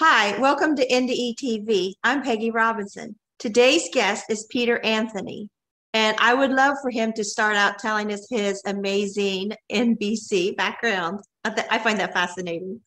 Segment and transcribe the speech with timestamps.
[0.00, 1.94] Hi, welcome to NDE TV.
[2.04, 3.16] I'm Pegi Robinson.
[3.40, 5.50] Today's guest is Peter Anthony,
[5.92, 11.18] and I would love for him to start out telling us his amazing NBC background.
[11.44, 12.80] I, find that fascinating.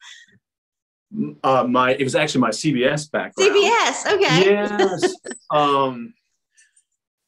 [1.43, 3.51] Uh, my it was actually my CBS background.
[3.51, 4.45] CBS, okay.
[4.45, 5.13] Yes.
[5.51, 6.13] um,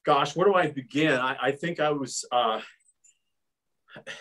[0.05, 1.11] gosh, where do I begin?
[1.11, 2.23] I, I think I was.
[2.31, 2.61] Uh,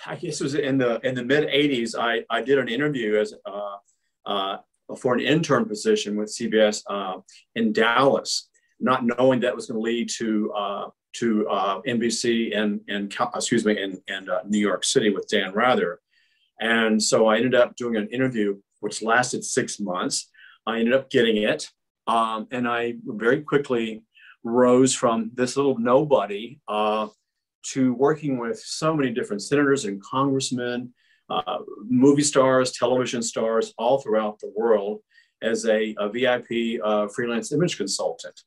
[0.05, 1.95] I guess it was in the in the mid '80s.
[1.97, 3.77] I I did an interview as uh,
[4.27, 4.57] uh,
[4.97, 7.21] for an intern position with CBS uh,
[7.55, 8.49] in Dallas,
[8.81, 13.65] not knowing that was going to lead to uh, to uh, NBC and and excuse
[13.65, 16.01] me in, in uh, New York City with Dan Rather,
[16.61, 20.29] and so I ended up doing an interview which lasted six months.
[20.67, 21.71] I ended up getting it,
[22.07, 24.03] um, and I very quickly
[24.45, 27.09] rose from this little nobody uh,
[27.63, 30.93] to working with so many different senators and congressmen,
[31.33, 35.01] uh, movie stars, television stars, all throughout the world
[35.43, 38.41] as a, a VIP uh, freelance image consultant.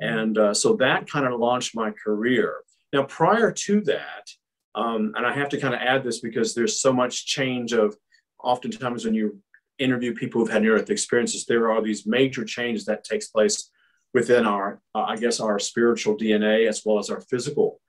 [0.00, 2.62] And uh, so that kind of launched my career.
[2.92, 4.28] Now, prior to that,
[4.74, 7.96] um, and I have to kind of add this because there's so much change of
[8.42, 9.40] oftentimes when you
[9.78, 13.70] interview people who've had near-death experiences, there are these major changes that takes place
[14.14, 17.80] within our, uh, I guess, our spiritual DNA as well as our physical.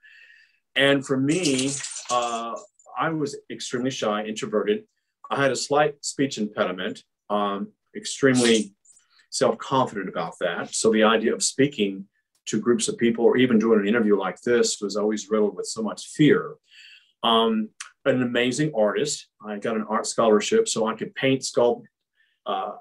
[0.74, 1.70] And for me,
[2.10, 2.54] uh,
[2.98, 4.84] I was extremely shy, introverted.
[5.30, 8.74] I had a slight speech impediment, um, extremely
[9.30, 10.74] self confident about that.
[10.74, 12.06] So the idea of speaking
[12.46, 15.66] to groups of people or even doing an interview like this was always riddled with
[15.66, 16.54] so much fear.
[17.22, 17.70] Um,
[18.04, 19.28] an amazing artist.
[19.46, 21.84] I got an art scholarship, so I could paint, sculpt,
[22.46, 22.72] uh,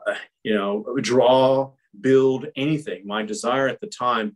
[0.44, 3.06] you know, draw, build anything.
[3.06, 4.36] My desire at the time,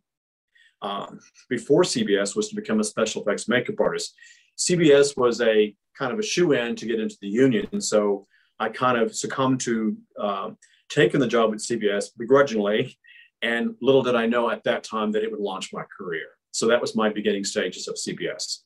[0.82, 4.14] um, before CBS, was to become a special effects makeup artist.
[4.58, 8.28] CBS was a kind of a shoe in to get into the union, and so
[8.60, 10.52] I kind of succumbed to uh,
[10.90, 12.98] taking the job at CBS begrudgingly.
[13.42, 16.26] And little did I know at that time that it would launch my career.
[16.52, 18.60] So that was my beginning stages of CBS.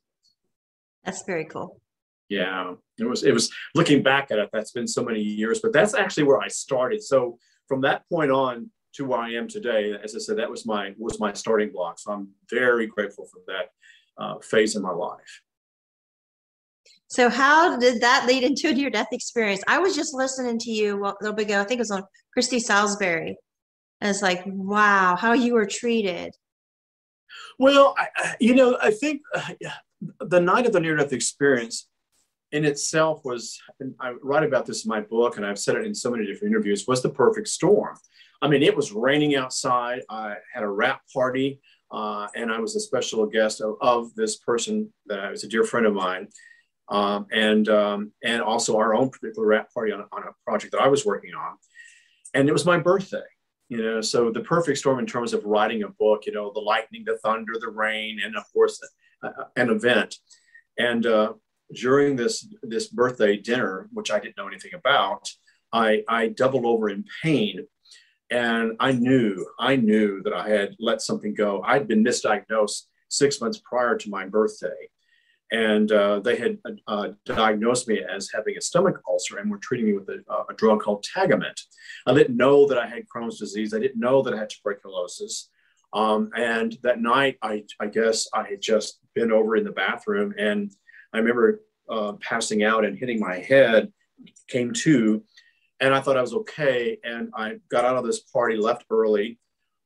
[1.04, 1.82] That's very cool.
[2.30, 3.24] Yeah, it was.
[3.24, 4.50] It was looking back at it.
[4.54, 7.02] That's been so many years, but that's actually where I started.
[7.02, 10.66] So from that point on to where I am today, as I said, that was
[10.68, 11.98] my was my starting block.
[11.98, 15.42] So I'm very grateful for that uh, phase in my life.
[17.10, 19.64] So how did that lead into a near death experience?
[19.68, 21.60] I was just listening to you a little bit ago.
[21.60, 22.04] I think it was on
[22.34, 23.36] Christy Salisbury.
[24.00, 26.36] And it's like, wow, how you were treated.
[27.58, 29.42] Well, I, you know, I think uh,
[30.20, 31.88] the night of the near death experience
[32.52, 33.60] in itself was,
[34.00, 36.54] I write about this in my book, and I've said it in so many different
[36.54, 37.98] interviews, was the perfect storm.
[38.42, 40.02] I mean, it was raining outside.
[40.10, 41.60] I had a wrap party,
[41.92, 45.48] uh, and I was a special guest of, of, this person that I was a
[45.48, 46.28] dear friend of mine
[46.90, 50.82] um, and um, and also our own particular wrap party on, on a project that
[50.82, 51.56] I was working on.
[52.34, 53.28] And it was my birthday,
[53.70, 54.02] you know.
[54.02, 57.18] So the perfect storm in terms of writing a book, you know, the lightning, the
[57.18, 58.82] thunder, the rain, and of course
[59.56, 60.16] an event.
[60.78, 61.34] And uh,
[61.74, 65.30] during this this birthday dinner, which I didn't know anything about,
[65.72, 67.68] I I doubled over in pain.
[68.32, 71.64] And I knew, I knew that I had let something go.
[71.64, 74.88] I'd been misdiagnosed six months prior to my birthday
[75.52, 79.88] and uh, they had uh, diagnosed me as having a stomach ulcer and were treating
[79.88, 81.60] me with a, a, drug called Tagamet.
[82.06, 83.74] I didn't know that I had Crohn's disease.
[83.74, 85.50] I didn't know that I had tuberculosis.
[85.92, 90.36] Um, and that night, I, I, guess I had just been over in the bathroom
[90.38, 90.72] and
[91.14, 93.92] I remember uh, passing out and hitting my head,
[94.48, 95.24] came to,
[95.80, 97.00] and I thought I was okay.
[97.04, 99.40] And I got out of this party, left early.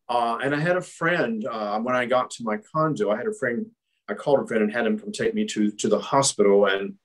[0.10, 3.28] Uh, and I had a friend, uh, when I got to my condo, I had
[3.28, 3.66] a friend
[4.10, 6.66] I called a friend and had him come take me to to the hospital.
[6.66, 6.96] And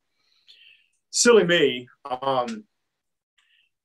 [1.10, 2.64] silly me, um,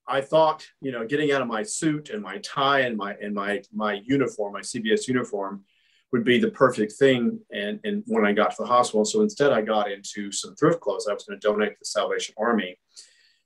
[0.07, 3.33] I thought, you know, getting out of my suit and my tie and my and
[3.33, 5.63] my my uniform, my CBS uniform,
[6.11, 7.39] would be the perfect thing.
[7.51, 10.79] And and when I got to the hospital, so instead I got into some thrift
[10.81, 11.07] clothes.
[11.09, 12.77] I was going to donate to the Salvation Army,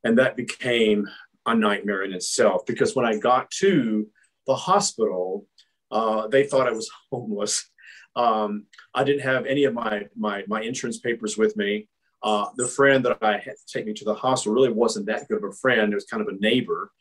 [0.03, 1.07] and that became
[1.45, 4.07] a nightmare in itself because when I got to
[4.47, 5.45] the hospital,
[5.91, 7.69] uh, they thought I was homeless.
[8.17, 8.65] Um,
[8.95, 11.87] I didn't have any of my my, my insurance papers with me.
[12.23, 15.27] Uh, the friend that I had to take me to the hospital really wasn't that
[15.27, 15.93] good of a friend.
[15.93, 16.91] It was kind of a neighbor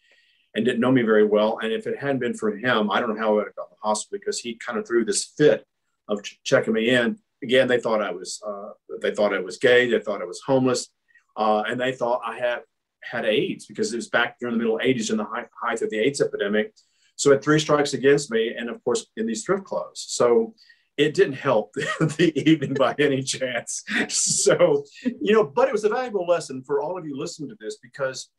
[0.55, 1.59] and didn't know me very well.
[1.63, 3.71] And if it hadn't been for him, I don't know how I would have got
[3.71, 5.65] to the hospital because he kind of threw this fit
[6.09, 7.19] of ch- checking me in.
[7.43, 8.71] Again, they thought I was uh,
[9.01, 9.89] they thought I was gay.
[9.89, 10.89] They thought I was homeless,
[11.37, 12.61] uh, and they thought I had
[13.03, 15.91] had AIDS because it was back during the middle 80s in the height, height of
[15.91, 16.75] the AIDS epidemic.
[17.15, 20.05] So it had three strikes against me, and of course in these thrift clothes.
[20.09, 20.55] So
[20.97, 23.85] it didn't help the evening by any chance.
[24.09, 27.57] So, you know, but it was a valuable lesson for all of you listening to
[27.61, 28.31] this because,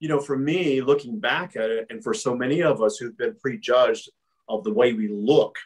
[0.00, 3.16] you know, for me, looking back at it, and for so many of us who've
[3.16, 4.10] been prejudged
[4.48, 5.56] of the way we look,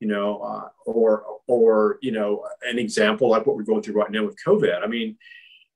[0.00, 4.10] you know, uh, or or you know, an example like what we're going through right
[4.10, 4.82] now with COVID.
[4.82, 5.16] I mean,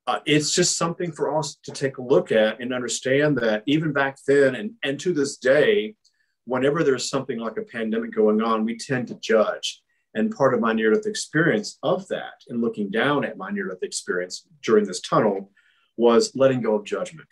[0.07, 3.93] uh, it's just something for us to take a look at and understand that even
[3.93, 5.95] back then and and to this day,
[6.45, 9.81] whenever there's something like a pandemic going on, we tend to judge.
[10.15, 13.67] And part of my near death experience of that, and looking down at my near
[13.67, 15.51] death experience during this tunnel,
[15.97, 17.27] was letting go of judgment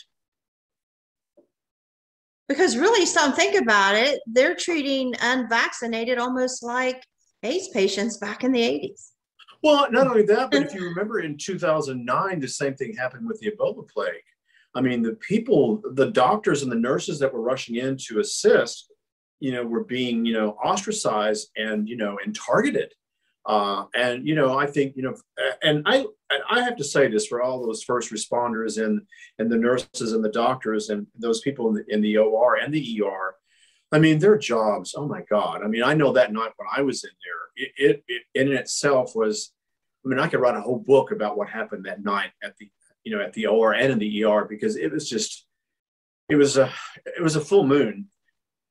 [2.47, 7.03] because really, some think about it, they're treating unvaccinated almost like
[7.43, 9.11] AIDS patients back in the 80s.
[9.63, 13.39] Well, not only that, but if you remember in 2009, the same thing happened with
[13.39, 14.13] the Ebola plague.
[14.75, 18.91] I mean, the people, the doctors and the nurses that were rushing in to assist,
[19.39, 22.93] you know, were being, you know, ostracized and, you know, and targeted.
[23.47, 25.15] Uh, and you know, I think you know,
[25.63, 29.01] and I and I have to say this for all those first responders and
[29.39, 32.73] and the nurses and the doctors and those people in the, in the OR and
[32.73, 33.35] the ER.
[33.93, 34.95] I mean, their jobs.
[34.97, 35.63] Oh my God!
[35.63, 38.51] I mean, I know that night when I was in there, it, it, it in
[38.51, 39.53] itself was.
[40.05, 42.69] I mean, I could write a whole book about what happened that night at the
[43.05, 45.45] you know at the OR and in the ER because it was just
[46.27, 46.69] it was a
[47.05, 48.07] it was a full moon,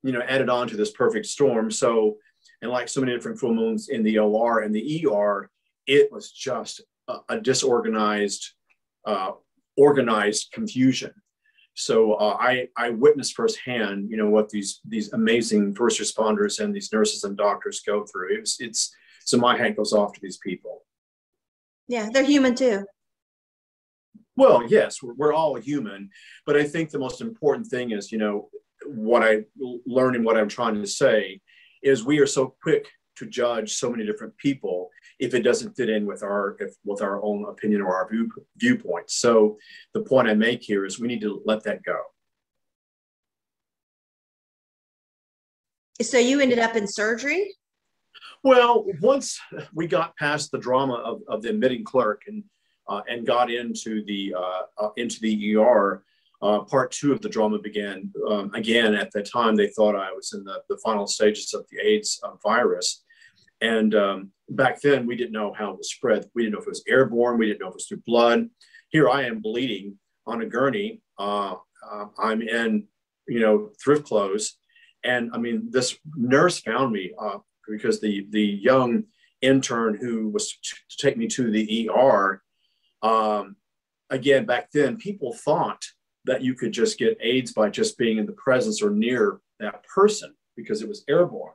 [0.02, 1.70] you know, added on to this perfect storm.
[1.70, 2.16] So
[2.62, 5.50] and like so many different full moons in the OR and the ER,
[5.86, 8.52] it was just a, a disorganized,
[9.04, 9.32] uh,
[9.76, 11.12] organized confusion.
[11.74, 16.74] So uh, I, I witnessed firsthand, you know, what these these amazing first responders and
[16.74, 18.38] these nurses and doctors go through.
[18.38, 18.94] It's it's
[19.24, 20.84] so my hat goes off to these people.
[21.86, 22.86] Yeah, they're human too.
[24.36, 26.10] Well, yes, we're, we're all human,
[26.46, 28.48] but I think the most important thing is, you know,
[28.84, 29.44] what I
[29.86, 31.40] learned and what I'm trying to say
[31.82, 35.88] is we are so quick to judge so many different people if it doesn't fit
[35.88, 39.10] in with our if, with our own opinion or our view, viewpoint.
[39.10, 39.58] So
[39.94, 41.98] the point I make here is we need to let that go.
[46.02, 47.54] So you ended up in surgery?
[48.42, 49.40] Well, once
[49.72, 52.44] we got past the drama of, of the admitting clerk and
[52.88, 56.04] uh, and got into the uh, uh, into the ER,
[56.42, 58.12] uh, part two of the drama began.
[58.28, 61.66] Um, again, at that time, they thought I was in the, the final stages of
[61.70, 63.04] the AIDS uh, virus.
[63.60, 66.26] And um, back then, we didn't know how it was spread.
[66.34, 67.38] We didn't know if it was airborne.
[67.38, 68.48] We didn't know if it was through blood.
[68.90, 71.02] Here I am bleeding on a gurney.
[71.18, 71.54] Uh,
[71.90, 72.84] uh I'm in,
[73.26, 74.58] you know, thrift clothes.
[75.04, 77.38] And I mean, this nurse found me uh,
[77.68, 79.04] because the, the young
[79.40, 82.42] intern who was to take me to the ER,
[83.02, 83.56] um,
[84.10, 85.82] again, back then, people thought
[86.26, 89.84] that you could just get AIDS by just being in the presence or near that
[89.84, 91.54] person because it was airborne.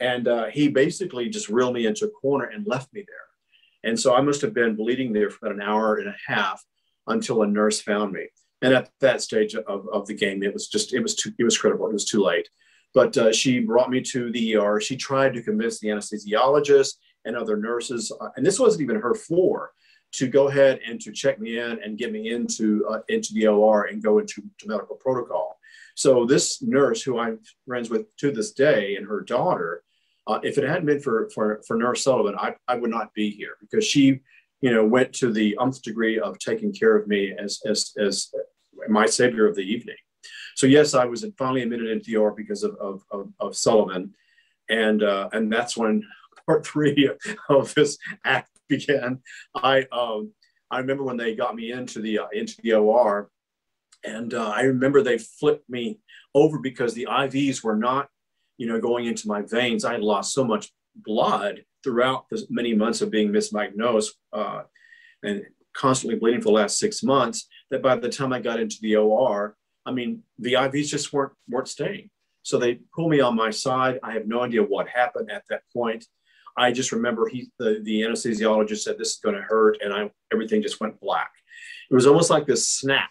[0.00, 3.90] And uh, he basically just reeled me into a corner and left me there.
[3.90, 6.62] And so I must have been bleeding there for about an hour and a half
[7.06, 8.26] until a nurse found me.
[8.62, 11.44] And at that stage of, of the game, it was just, it was too, it
[11.44, 11.86] was critical.
[11.88, 12.48] It was too late.
[12.94, 14.80] But uh, she brought me to the ER.
[14.80, 16.94] She tried to convince the anesthesiologist
[17.24, 19.72] and other nurses, uh, and this wasn't even her floor
[20.12, 23.46] to go ahead and to check me in and get me into uh, into the
[23.46, 25.58] OR and go into medical protocol.
[25.94, 29.82] So this nurse, who I'm friends with to this day, and her daughter,
[30.26, 33.30] uh, if it hadn't been for for for Nurse Sullivan, I, I would not be
[33.30, 34.20] here because she,
[34.60, 38.32] you know, went to the nth degree of taking care of me as as as
[38.88, 39.96] my savior of the evening.
[40.54, 44.14] So yes, I was finally admitted into the OR because of of, of, of Sullivan,
[44.68, 46.06] and uh, and that's when
[46.46, 47.10] part three
[47.48, 49.20] of this act began.
[49.54, 50.32] I um,
[50.70, 53.30] I remember when they got me into the uh, into the OR,
[54.04, 56.00] and uh, I remember they flipped me
[56.34, 58.08] over because the IVs were not,
[58.58, 59.84] you know, going into my veins.
[59.84, 64.62] I had lost so much blood throughout the many months of being misdiagnosed uh,
[65.22, 67.46] and constantly bleeding for the last six months.
[67.70, 71.32] That by the time I got into the OR, I mean, the IVs just weren't
[71.48, 72.10] weren't staying.
[72.42, 73.98] So they pulled me on my side.
[74.04, 76.06] I have no idea what happened at that point.
[76.56, 79.78] I just remember he, the, the anesthesiologist said, this is going to hurt.
[79.82, 81.30] And I, everything just went black.
[81.90, 83.10] It was almost like this snap.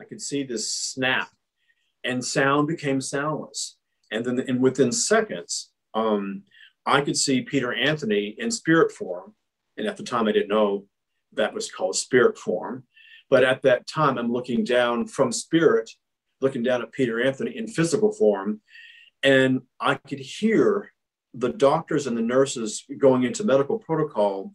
[0.00, 1.28] I could see this snap
[2.04, 3.76] and sound became soundless.
[4.10, 6.42] And then and within seconds, um,
[6.86, 9.34] I could see Peter Anthony in spirit form.
[9.76, 10.86] And at the time, I didn't know
[11.34, 12.84] that was called spirit form.
[13.28, 15.90] But at that time, I'm looking down from spirit,
[16.40, 18.60] looking down at Peter Anthony in physical form.
[19.22, 20.92] And I could hear
[21.34, 24.52] the doctors and the nurses going into medical protocol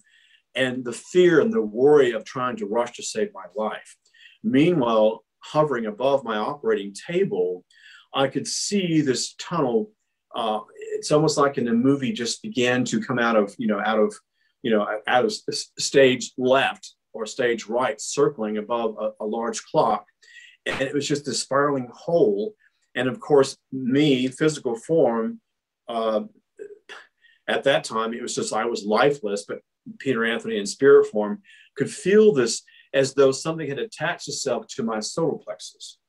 [0.55, 3.95] and the fear and the worry of trying to rush to save my life.
[4.43, 7.63] Meanwhile, hovering above my operating table,
[8.13, 9.91] I could see this tunnel.
[10.35, 10.61] Uh,
[10.93, 13.99] it's almost like in a movie just began to come out of, you know, out
[13.99, 14.15] of,
[14.63, 15.33] you know, out of
[15.79, 20.05] stage left or stage right, circling above a, a large clock.
[20.65, 22.53] and it was just a spiraling hole.
[22.95, 25.39] And of course, me, physical form,
[25.87, 26.21] uh,
[27.47, 29.59] at that time, it was just I was lifeless, but
[29.99, 31.41] Peter Anthony in spirit form
[31.75, 35.99] could feel this as though something had attached itself to my solar plexus,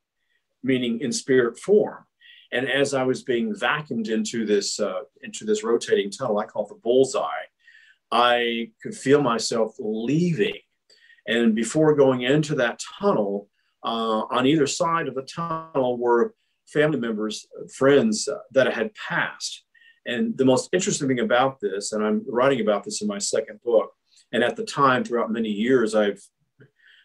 [0.63, 2.05] meaning in spirit form.
[2.51, 6.65] And as I was being vacuumed into this uh, into this rotating tunnel, I call
[6.65, 7.45] it the bullseye.
[8.09, 10.59] I could feel myself leaving,
[11.27, 13.49] and before going into that tunnel,
[13.83, 16.33] uh, on either side of the tunnel were
[16.67, 19.65] family members, friends uh, that had passed.
[20.07, 23.59] And the most interesting thing about this, and I'm writing about this in my second
[23.63, 23.91] book,
[24.31, 26.21] and at the time, throughout many years, I've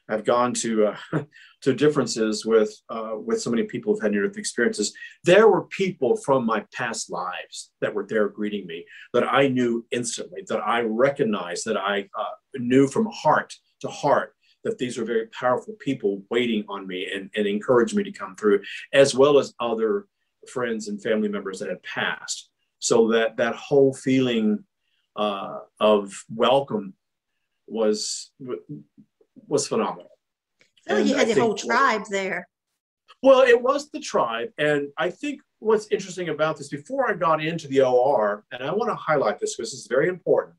[0.09, 0.97] I've gone to uh,
[1.63, 4.95] to differences with uh, with so many people who've had near-death experiences.
[5.25, 9.85] There were people from my past lives that were there greeting me that I knew
[9.91, 15.05] instantly, that I recognized, that I uh, knew from heart to heart that these were
[15.05, 19.39] very powerful people waiting on me and, and encouraged me to come through, as well
[19.39, 20.07] as other
[20.49, 22.52] friends and family members that had passed.
[22.83, 24.65] So that that whole feeling
[25.15, 26.95] uh, of welcome
[27.69, 28.33] was
[29.47, 30.11] was phenomenal.
[30.89, 32.49] So you had the whole tribe there.
[33.23, 37.41] Well, it was the tribe, and I think what's interesting about this before I got
[37.41, 40.57] into the OR, and I want to highlight this because it's very important,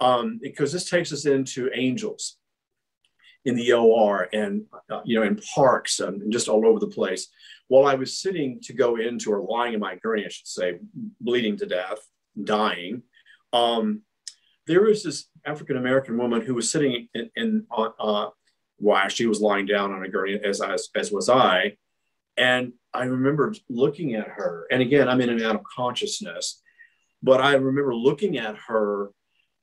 [0.00, 2.38] um, because this takes us into angels
[3.44, 7.28] in the OR and uh, you know in parks and just all over the place.
[7.68, 10.78] While I was sitting to go into or lying in my gurney, I should say,
[11.20, 11.98] bleeding to death,
[12.42, 13.02] dying,
[13.52, 14.02] um,
[14.66, 18.28] there was this African American woman who was sitting in, in uh,
[19.08, 21.76] she was lying down on a gurney, as as, as was I,
[22.36, 24.66] and I remember looking at her.
[24.70, 26.60] And again, I'm in and out of consciousness,
[27.22, 29.10] but I remember looking at her,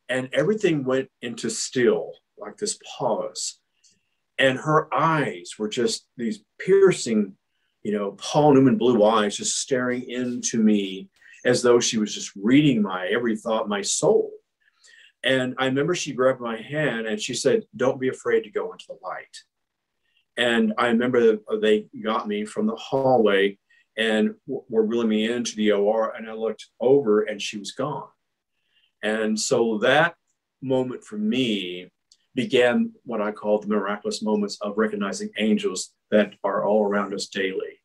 [0.10, 3.60] and everything went into still, like this pause
[4.39, 7.36] and her eyes were just these piercing,
[7.84, 11.10] you know, Paul Newman blue eyes just staring into me
[11.46, 14.31] as though she was just reading my every thought, my soul.
[15.24, 18.72] And I remember she grabbed my hand and she said, Don't be afraid to go
[18.72, 19.38] into the light.
[20.38, 23.58] And I remember uh, they got me from the hallway
[23.98, 26.15] and were wheeling me into the OR.
[26.15, 28.08] And I looked over and she was gone.
[29.03, 30.15] And so that
[30.62, 31.91] moment for me
[32.36, 37.28] began what I call the miraculous moments of recognizing angels that are all around us
[37.28, 37.80] daily.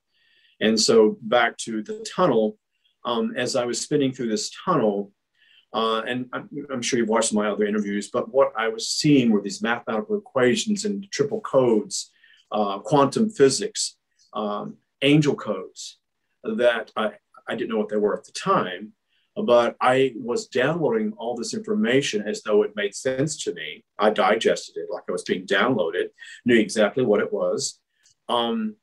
[0.60, 2.58] And so back to the tunnel,
[3.04, 5.12] um, as I was spinning through this tunnel,
[5.72, 9.30] uh, and I'm, I'm, sure you've watched my other interviews, but what I was seeing
[9.30, 12.12] were these mathematical equations and triple codes,
[12.52, 13.96] uh, quantum physics,
[14.34, 15.98] um, angel codes
[16.44, 17.12] that I,
[17.48, 18.92] I didn't know what they were at the time,
[19.36, 23.84] but I was downloading all this information as though it made sense to me.
[23.98, 26.08] I digested it like I was being downloaded,
[26.44, 27.80] knew exactly what it was.
[28.28, 28.76] Um,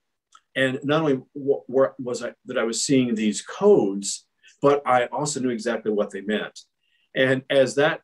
[0.55, 4.25] and not only what, was I that I was seeing these codes,
[4.61, 6.59] but I also knew exactly what they meant.
[7.15, 8.01] And as that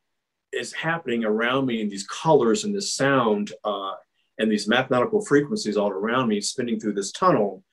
[0.54, 3.94] is happening around me in these colors and this sound uh,
[4.40, 7.64] and these mathematical frequencies all around me spinning through this tunnel,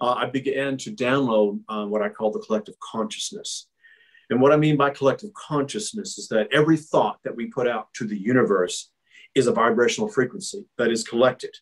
[0.00, 3.68] uh, I began to download uh, what I call the collective consciousness.
[4.30, 7.88] And what I mean by collective consciousness is that every thought that we put out
[7.94, 8.90] to the universe
[9.34, 11.54] is a vibrational frequency that is collected.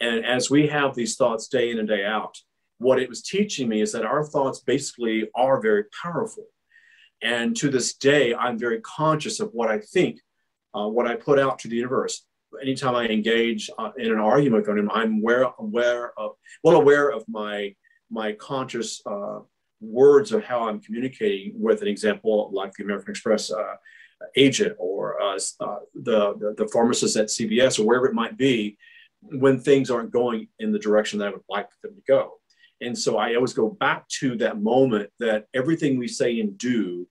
[0.00, 2.36] And as we have these thoughts day in and day out,
[2.78, 6.44] what it was teaching me is that our thoughts basically are very powerful.
[7.22, 10.20] And to this day, I'm very conscious of what I think,
[10.74, 12.26] uh, what I put out to the universe.
[12.60, 16.32] Anytime I engage uh, in an argument with them, I'm aware, aware of,
[16.62, 17.74] well aware of my
[18.10, 19.40] my conscious uh,
[19.84, 23.74] words of how I'm communicating with an example like the American Express uh,
[24.36, 28.76] agent or uh, uh, the, the, pharmacist at CVS or wherever it might be
[29.20, 32.34] when things aren't going in the direction that I would like them to go.
[32.80, 37.06] And so I always go back to that moment that everything we say and do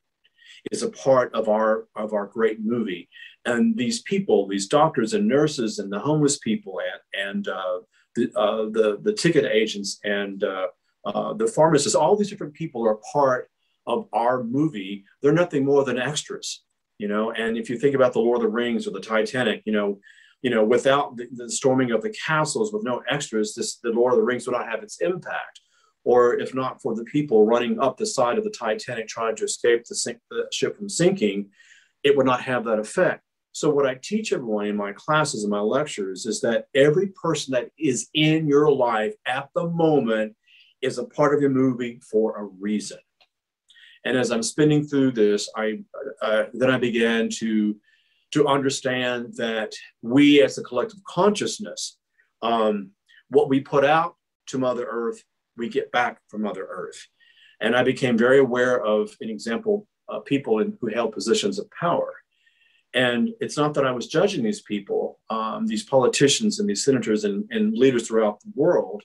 [0.72, 3.10] is a part of our of our great movie.
[3.46, 7.80] And these people, these doctors and nurses and the homeless people and and uh,
[8.16, 10.44] the, uh, the the ticket agents and
[11.06, 13.50] uh, the pharmacists, all these different people are part
[13.86, 15.04] of our movie.
[15.22, 16.64] They're nothing more than extras,
[16.98, 17.32] you know.
[17.32, 20.00] And if you think about the Lord of the Rings or the Titanic, you know,
[20.42, 24.14] you know, without the, the storming of the castles with no extras, this the Lord
[24.14, 25.60] of the Rings would not have its impact.
[26.06, 29.46] Or if not for the people running up the side of the Titanic trying to
[29.46, 31.50] escape the, sink, the ship from sinking,
[32.04, 33.24] it would not have that effect.
[33.54, 37.54] So, what I teach everyone in my classes and my lectures is that every person
[37.54, 40.36] that is in your life at the moment
[40.84, 43.00] is a part of your movie for a reason.
[44.06, 45.80] And as I'm spinning through this, I
[46.22, 47.76] uh, then I began to
[48.34, 51.98] to understand that we, as a collective consciousness,
[52.42, 52.90] um,
[53.30, 54.16] what we put out
[54.48, 55.24] to Mother Earth,
[55.56, 57.08] we get back from Mother Earth.
[57.62, 61.70] And I became very aware of an example, uh, people in, who held positions of
[61.72, 62.12] power.
[62.96, 67.24] And it's not that I was judging these people, um, these politicians and these senators
[67.24, 69.04] and, and leaders throughout the world.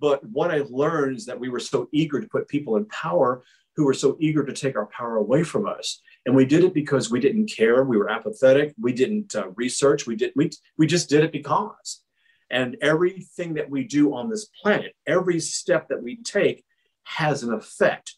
[0.00, 3.42] But what I learned is that we were so eager to put people in power
[3.76, 6.00] who were so eager to take our power away from us.
[6.26, 7.84] And we did it because we didn't care.
[7.84, 8.74] We were apathetic.
[8.80, 10.06] We didn't uh, research.
[10.06, 10.32] We did.
[10.34, 12.02] We we just did it because.
[12.50, 16.64] And everything that we do on this planet, every step that we take,
[17.04, 18.16] has an effect.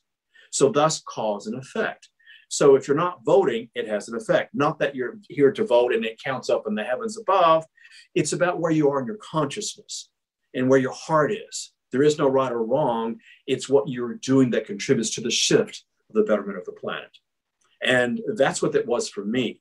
[0.50, 2.08] So thus, cause and effect.
[2.48, 4.54] So if you're not voting, it has an effect.
[4.54, 7.64] Not that you're here to vote and it counts up in the heavens above.
[8.14, 10.09] It's about where you are in your consciousness
[10.54, 11.72] and where your heart is.
[11.92, 13.16] There is no right or wrong.
[13.46, 17.10] It's what you're doing that contributes to the shift of the betterment of the planet.
[17.82, 19.60] And that's what that was for me.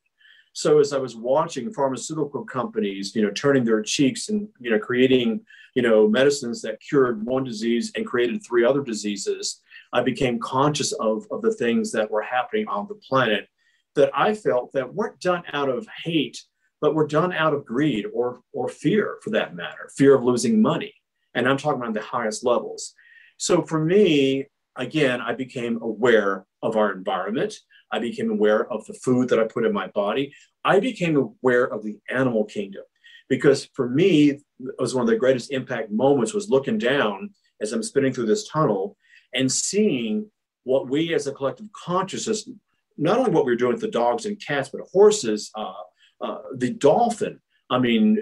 [0.54, 4.80] So as I was watching pharmaceutical companies, you know, turning their cheeks and, you know,
[4.80, 5.42] creating,
[5.76, 9.62] you know, medicines that cured one disease and created three other diseases,
[9.94, 13.48] I became conscious of, of the things that were happening on the planet
[13.96, 16.44] that I felt that weren't done out of hate,
[16.82, 20.62] but were done out of greed or, or fear for that matter, fear of losing
[20.62, 20.94] money.
[21.34, 22.94] And I'm talking about the highest levels.
[23.38, 27.54] So for me, again, I became aware of our environment.
[27.92, 30.34] I became aware of the food that I put in my body.
[30.64, 32.84] I became aware of the animal kingdom
[33.30, 34.42] because for me, it
[34.78, 37.30] was one of the greatest impact moments was looking down
[37.62, 38.98] as I'm spinning through this tunnel
[39.34, 40.30] and seeing
[40.64, 42.50] what we as a collective consciousness,
[42.98, 45.74] not only what we were doing with the dogs and cats, but horses, uh,
[46.22, 48.22] uh, the dolphin, I mean,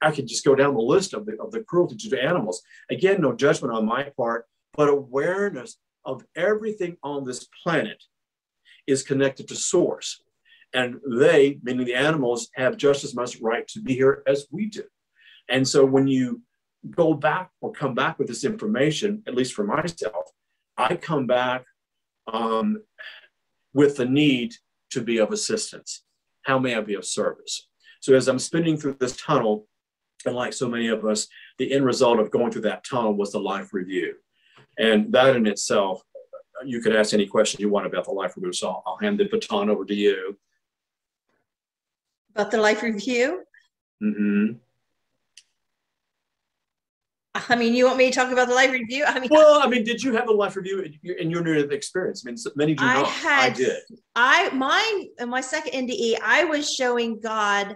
[0.00, 2.62] I could just go down the list of the, of the cruelty to animals.
[2.90, 8.02] Again, no judgment on my part, but awareness of everything on this planet
[8.86, 10.20] is connected to source.
[10.74, 14.66] And they, meaning the animals, have just as much right to be here as we
[14.66, 14.84] do.
[15.48, 16.42] And so when you
[16.90, 20.30] go back or come back with this information, at least for myself,
[20.76, 21.64] I come back
[22.32, 22.82] um,
[23.74, 24.54] with the need
[24.90, 26.04] to be of assistance.
[26.42, 27.68] How may I be of service?
[28.00, 29.66] So as I'm spinning through this tunnel,
[30.24, 31.26] and like so many of us,
[31.58, 34.14] the end result of going through that tunnel was the life review.
[34.78, 36.02] And that in itself,
[36.64, 38.52] you could ask any question you want about the life review.
[38.52, 40.38] So I'll, I'll hand the baton over to you.
[42.34, 43.42] About the life review?
[44.02, 44.54] Mm-hmm.
[47.34, 49.04] I mean, you want me to talk about the life review?
[49.06, 52.24] I mean, well, I mean, did you have a life review in your, your experience?
[52.26, 53.08] I mean, many do I not.
[53.08, 53.82] had, I did.
[54.14, 57.74] I mine in my second NDE, I was showing God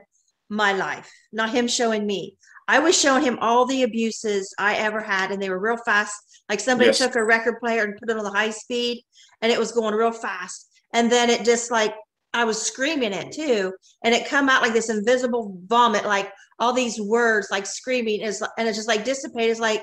[0.50, 2.36] my life, not him showing me.
[2.68, 6.14] I was showing him all the abuses I ever had, and they were real fast.
[6.48, 6.98] Like somebody Yes.
[6.98, 9.04] took a record player and put it on the high speed,
[9.40, 10.68] and it was going real fast.
[10.92, 11.94] And then it just like
[12.36, 13.72] I was screaming it too,
[14.04, 18.42] and it come out like this invisible vomit, like all these words, like screaming is,
[18.58, 19.52] and it just like dissipated.
[19.52, 19.82] It's like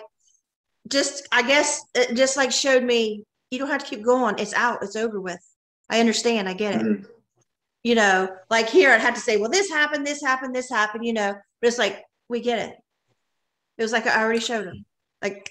[0.88, 4.36] just I guess it just like showed me you don't have to keep going.
[4.38, 4.84] It's out.
[4.84, 5.39] It's over with.
[5.89, 6.48] I understand.
[6.48, 7.06] I get it Mhm.
[7.84, 11.06] you know, like here I'd have to say, well, this happened, this happened, this happened,
[11.06, 12.76] you know, but it's like, we get it.
[13.78, 14.86] It was like I already showed him.
[15.22, 15.50] Like,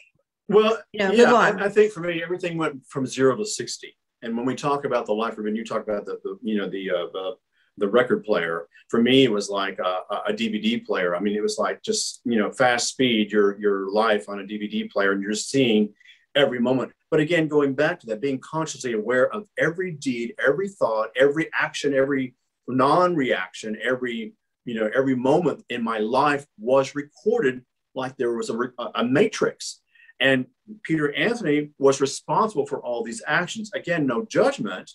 [0.48, 1.60] Well, you know, yeah, move on.
[1.62, 3.96] I, I think for me, everything went from zero to 60.
[4.22, 6.68] And when we talk about the life review, you talk about the, the you know,
[6.68, 7.36] the, uh, the,
[7.78, 8.68] the record player.
[8.88, 11.16] For me, it was like a, a DVD player.
[11.16, 14.44] I mean, it was like just, you know, fast speed, your, your life on a
[14.44, 15.92] DVD player, and you're seeing
[16.34, 16.92] every moment.
[17.10, 21.50] But again, going back to that, being consciously aware of every deed, every thought, every
[21.52, 22.34] action, every
[22.68, 28.56] non-reaction, every, you know, every moment in my life was recorded like there was a,
[28.94, 29.81] a matrix.
[30.22, 30.46] And
[30.84, 33.72] Peter Anthony was responsible for all these actions.
[33.74, 34.88] Again, no judgment,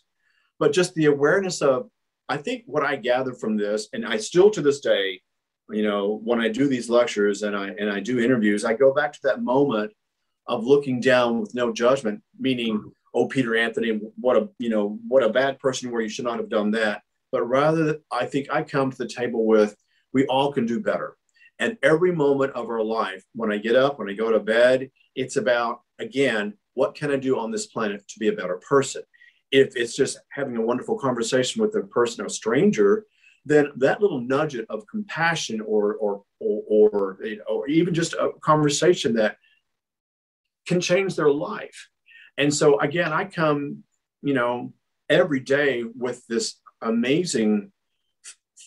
[0.57, 1.89] but just the awareness of,
[2.29, 5.21] I think what I gather from this, and I still to this day,
[5.69, 8.93] you know, when I do these lectures and I and I do interviews, I go
[8.93, 9.91] back to that moment
[10.47, 12.89] of looking down with no judgment, meaning, mm-hmm.
[13.13, 16.01] oh, Peter Anthony, what a you know, what a bad person where.
[16.01, 17.01] You should not have done that.
[17.33, 19.75] But rather, I think I come to the table with,
[20.13, 21.17] we all can do better.
[21.59, 24.89] And every moment of our life, when I get up, when I go to bed,
[25.17, 29.01] it's about, again, what can I do on this planet to be a better person?
[29.51, 33.05] If it's just having a wonderful conversation with a person, a stranger,
[33.43, 38.13] then that little nugget of compassion or, or, or, or, you know, or even just
[38.13, 39.37] a conversation that
[40.67, 41.89] can change their life.
[42.37, 43.83] And so, again, I come,
[44.21, 44.73] you know,
[45.09, 47.71] every day with this amazing,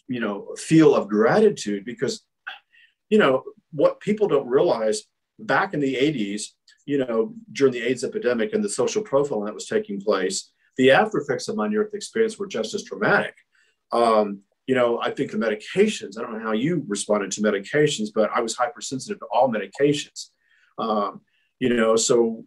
[0.09, 2.23] you know, feel of gratitude because
[3.11, 5.03] you know, what people don't realize
[5.41, 6.43] back in the 80s,
[6.87, 10.91] you know, during the AIDS epidemic and the social profiling that was taking place, the
[10.91, 13.35] after effects of my near death experience were just as traumatic.
[13.93, 18.09] Um, you know, I think the medications, I don't know how you responded to medications,
[18.15, 20.31] but I was hypersensitive to all medications.
[20.79, 21.23] Um,
[21.59, 22.45] you know, so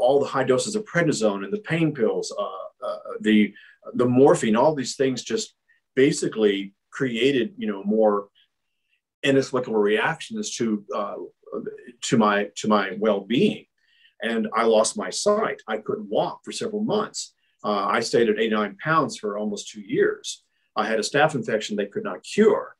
[0.00, 3.52] all the high doses of prednisone and the pain pills, uh, uh, the
[3.94, 5.54] the morphine, all these things just
[5.94, 8.28] basically created, you know, more
[9.22, 11.14] inexplicable reactions to uh,
[12.02, 13.66] to my to my well-being,
[14.22, 15.62] and I lost my sight.
[15.68, 17.34] I couldn't walk for several months.
[17.64, 20.44] Uh, I stayed at 89 pounds for almost two years.
[20.76, 22.76] I had a staph infection they could not cure.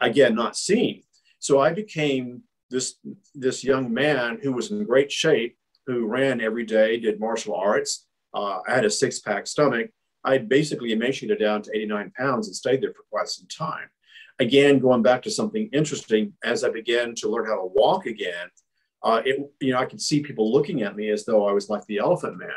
[0.00, 1.02] Again, not seen.
[1.38, 2.96] So I became this
[3.34, 8.06] this young man who was in great shape, who ran every day, did martial arts.
[8.34, 9.90] Uh, I had a six pack stomach.
[10.24, 13.88] I basically emaciated down to 89 pounds and stayed there for quite some time.
[14.40, 18.48] Again, going back to something interesting, as I began to learn how to walk again,
[19.02, 21.68] uh, it, you know, I could see people looking at me as though I was
[21.68, 22.50] like the elephant man.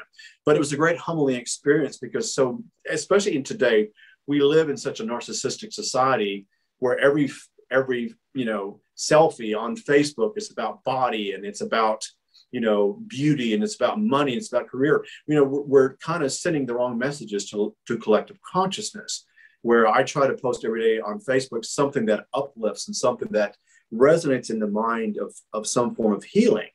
[0.45, 3.89] But it was a great humbling experience because so, especially in today,
[4.27, 6.47] we live in such a narcissistic society
[6.79, 7.31] where every
[7.69, 12.05] every you know selfie on Facebook is about body and it's about
[12.51, 15.97] you know beauty and it's about money and it's about career you know we're, we're
[15.97, 19.25] kind of sending the wrong messages to, to collective consciousness
[19.61, 23.55] where i try to post every day on facebook something that uplifts and something that
[23.93, 26.69] resonates in the mind of, of some form of healing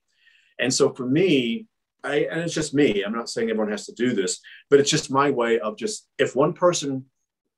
[0.59, 1.67] and so for me
[2.05, 4.91] I, and it's just me i'm not saying everyone has to do this but it's
[4.91, 7.07] just my way of just if one person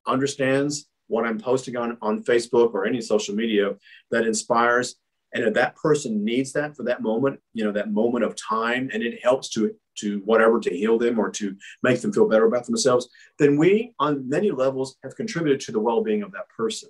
[0.07, 3.75] understands what I'm posting on, on Facebook or any social media
[4.11, 4.95] that inspires.
[5.35, 8.88] And if that person needs that for that moment, you know, that moment of time,
[8.93, 12.47] and it helps to to whatever to heal them or to make them feel better
[12.47, 16.88] about themselves, then we on many levels have contributed to the well-being of that person.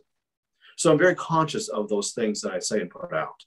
[0.76, 3.42] So I'm very conscious of those things that I say and put out.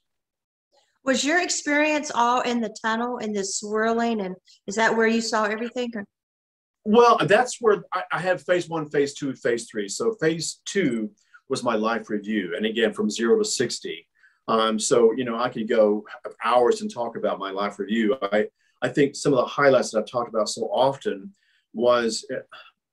[1.04, 4.34] Was your experience all in the tunnel in this swirling and
[4.66, 5.90] is that where you saw everything?
[5.94, 6.04] Or?
[6.84, 9.88] Well, that's where I, I have phase one, phase two, phase three.
[9.88, 11.12] So phase two
[11.48, 14.08] was my life review, and again from zero to sixty.
[14.48, 16.04] Um, so you know, I could go
[16.44, 18.16] hours and talk about my life review.
[18.20, 18.46] I
[18.80, 21.32] I think some of the highlights that I've talked about so often
[21.72, 22.26] was,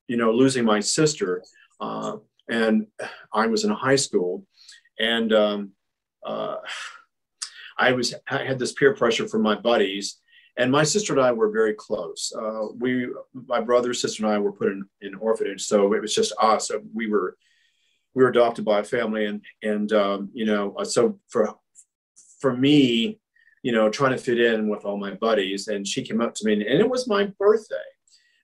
[0.08, 1.44] you know, losing my sister,
[1.82, 2.88] uh, and
[3.34, 4.46] I was in high school,
[5.00, 5.72] and um,
[6.26, 6.58] uh,
[7.78, 10.20] I was I had this peer pressure from my buddies
[10.60, 12.34] and my sister and I were very close.
[12.38, 16.14] Uh, we, my brother, sister, and I were put in in orphanage, so it was
[16.14, 16.70] just us.
[16.94, 17.38] We were
[18.14, 21.56] we were adopted by a family, and and um, you know, uh, so for
[22.40, 23.20] for me,
[23.64, 26.46] you know, trying to fit in with all my buddies, and she came up to
[26.46, 27.76] me, and, it was my birthday,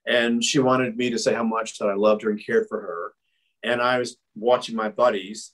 [0.06, 2.80] and she wanted me to say how much that I loved her and cared for
[2.80, 3.14] her,
[3.64, 5.52] and I was watching my buddies,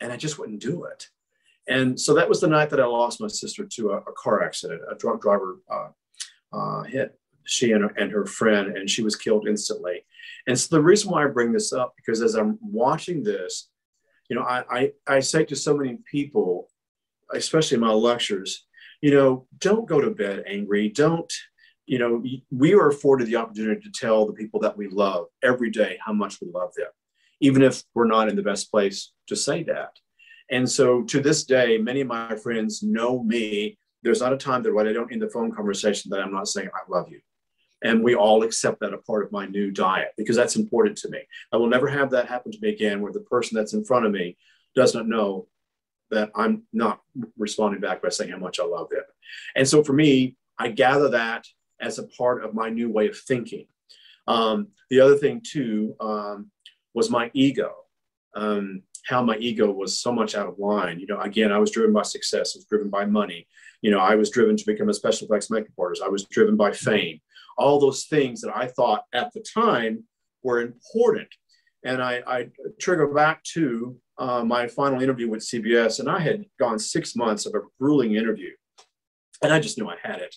[0.00, 1.08] and I just wouldn't do it.
[1.68, 4.42] And so that was the night that I lost my sister to a, a car
[4.42, 4.82] accident.
[4.90, 5.88] A drunk driver uh,
[6.52, 10.04] uh, hit she and, and her friend, and she was killed instantly.
[10.46, 13.68] And so the reason why I bring this up because as I'm watching this,
[14.28, 16.68] you know, I, I, I say to so many people,
[17.32, 18.66] especially in my lectures,
[19.00, 20.88] you know, don't go to bed angry.
[20.88, 21.32] Don't,
[21.86, 25.70] you know, we are afforded the opportunity to tell the people that we love every
[25.70, 26.88] day how much we love them,
[27.40, 29.90] even if we're not in the best place to say that.
[30.50, 34.62] And so to this day, many of my friends know me there's not a time
[34.62, 37.20] that when I don't end the phone conversation that I'm not saying I love you.
[37.82, 41.08] And we all accept that a part of my new diet because that's important to
[41.08, 41.20] me.
[41.52, 44.06] I will never have that happen to me again where the person that's in front
[44.06, 44.36] of me
[44.74, 45.48] does not know
[46.10, 47.00] that I'm not
[47.36, 49.02] responding back by saying how much I love them.
[49.56, 51.46] And so for me, I gather that
[51.80, 53.66] as a part of my new way of thinking.
[54.28, 56.50] Um, the other thing too um,
[56.94, 57.74] was my ego.
[58.34, 61.00] Um, how my ego was so much out of line.
[61.00, 63.48] You know, again, I was driven by success, I was driven by money,
[63.82, 66.02] you know, I was driven to become a special effects makeup artist.
[66.02, 67.20] I was driven by fame.
[67.58, 70.04] All those things that I thought at the time
[70.42, 71.28] were important.
[71.84, 72.48] And I, I
[72.80, 77.46] trigger back to uh, my final interview with CBS, and I had gone six months
[77.46, 78.50] of a grueling interview,
[79.42, 80.34] and I just knew I had it.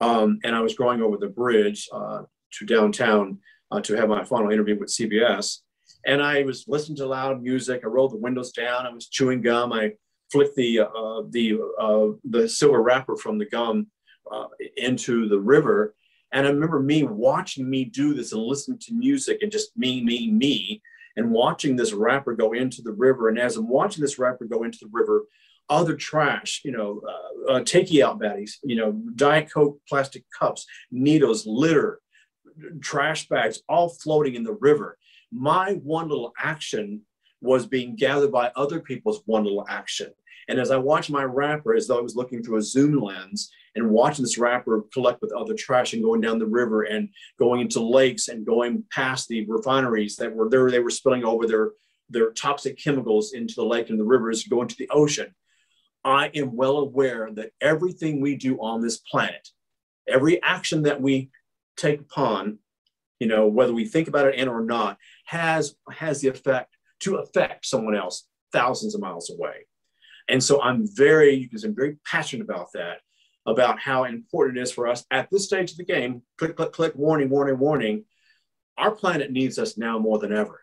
[0.00, 3.38] Um, and I was going over the bridge uh, to downtown
[3.72, 5.58] uh, to have my final interview with CBS,
[6.06, 7.80] and I was listening to loud music.
[7.82, 8.86] I rolled the windows down.
[8.86, 9.72] I was chewing gum.
[9.72, 9.94] I
[10.30, 13.88] flick the uh, the uh, the silver wrapper from the gum
[14.30, 15.94] uh, into the river.
[16.32, 20.02] And I remember me watching me do this and listening to music and just me,
[20.02, 20.82] me, me,
[21.16, 23.28] and watching this wrapper go into the river.
[23.28, 25.24] And as I'm watching this wrapper go into the river,
[25.70, 30.66] other trash, you know, uh, uh, takey out baddies, you know, Diet Coke plastic cups,
[30.90, 32.00] needles, litter,
[32.80, 34.98] trash bags, all floating in the river.
[35.30, 37.02] My one little action
[37.40, 40.12] was being gathered by other people's one little action.
[40.48, 43.50] And as I watched my wrapper, as though I was looking through a zoom lens
[43.78, 47.60] and watching this wrapper collect with other trash and going down the river and going
[47.60, 51.70] into lakes and going past the refineries that were there, they were spilling over their,
[52.10, 55.34] their toxic chemicals into the lake and the rivers, going to the ocean.
[56.04, 59.48] I am well aware that everything we do on this planet
[60.08, 61.30] Every action that we
[61.76, 62.58] take upon,
[63.20, 67.16] you know, whether we think about it and or not, has has the effect to
[67.16, 69.66] affect someone else thousands of miles away.
[70.28, 72.98] And so I'm very, because I'm very passionate about that,
[73.48, 76.22] about how important it is for us at this stage of the game.
[76.36, 78.04] Click, click, click, warning, warning, warning.
[78.76, 80.60] Our planet needs us now more than ever.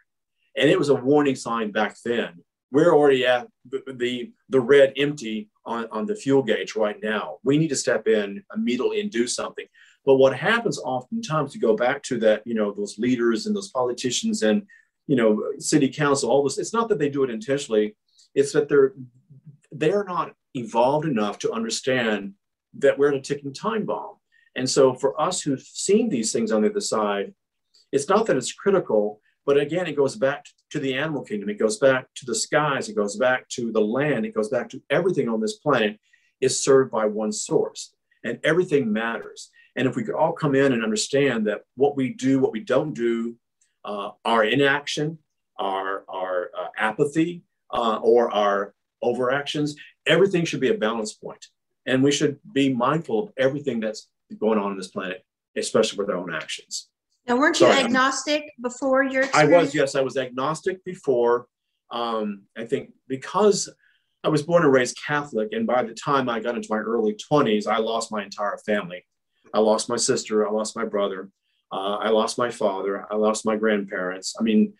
[0.55, 2.43] And it was a warning sign back then.
[2.71, 7.37] We're already at the, the, red empty on, on the fuel gauge right now.
[7.43, 9.65] We need to step in immediately and do something.
[10.05, 13.71] But what happens oftentimes to go back to that, you know, those leaders and those
[13.71, 14.63] politicians and,
[15.07, 17.95] you know, city council, all this, it's not that they do it intentionally.
[18.35, 18.93] It's that they're
[19.71, 22.33] they're not evolved enough to understand
[22.79, 24.15] that we're in a ticking time bomb.
[24.55, 27.33] And so for us who've seen these things on the other side,
[27.91, 31.49] it's not that it's critical, but again, it goes back to the animal kingdom.
[31.49, 32.89] It goes back to the skies.
[32.89, 34.25] It goes back to the land.
[34.25, 35.99] It goes back to everything on this planet
[36.41, 39.51] is served by one source and everything matters.
[39.75, 42.61] And if we could all come in and understand that what we do, what we
[42.61, 43.35] don't do,
[43.83, 45.19] uh, our inaction,
[45.59, 51.47] our, our uh, apathy, uh, or our overactions, everything should be a balance point.
[51.85, 54.07] And we should be mindful of everything that's
[54.39, 55.23] going on in this planet,
[55.55, 56.89] especially with our own actions.
[57.27, 59.53] Now, weren't you Sorry, agnostic I'm, before your experience?
[59.53, 59.95] I was, yes.
[59.95, 61.47] I was agnostic before.
[61.91, 63.69] Um, I think because
[64.23, 67.15] I was born and raised Catholic, and by the time I got into my early
[67.31, 69.05] 20s, I lost my entire family.
[69.53, 71.29] I lost my sister, I lost my brother,
[71.71, 74.35] uh, I lost my father, I lost my grandparents.
[74.39, 74.73] I mean,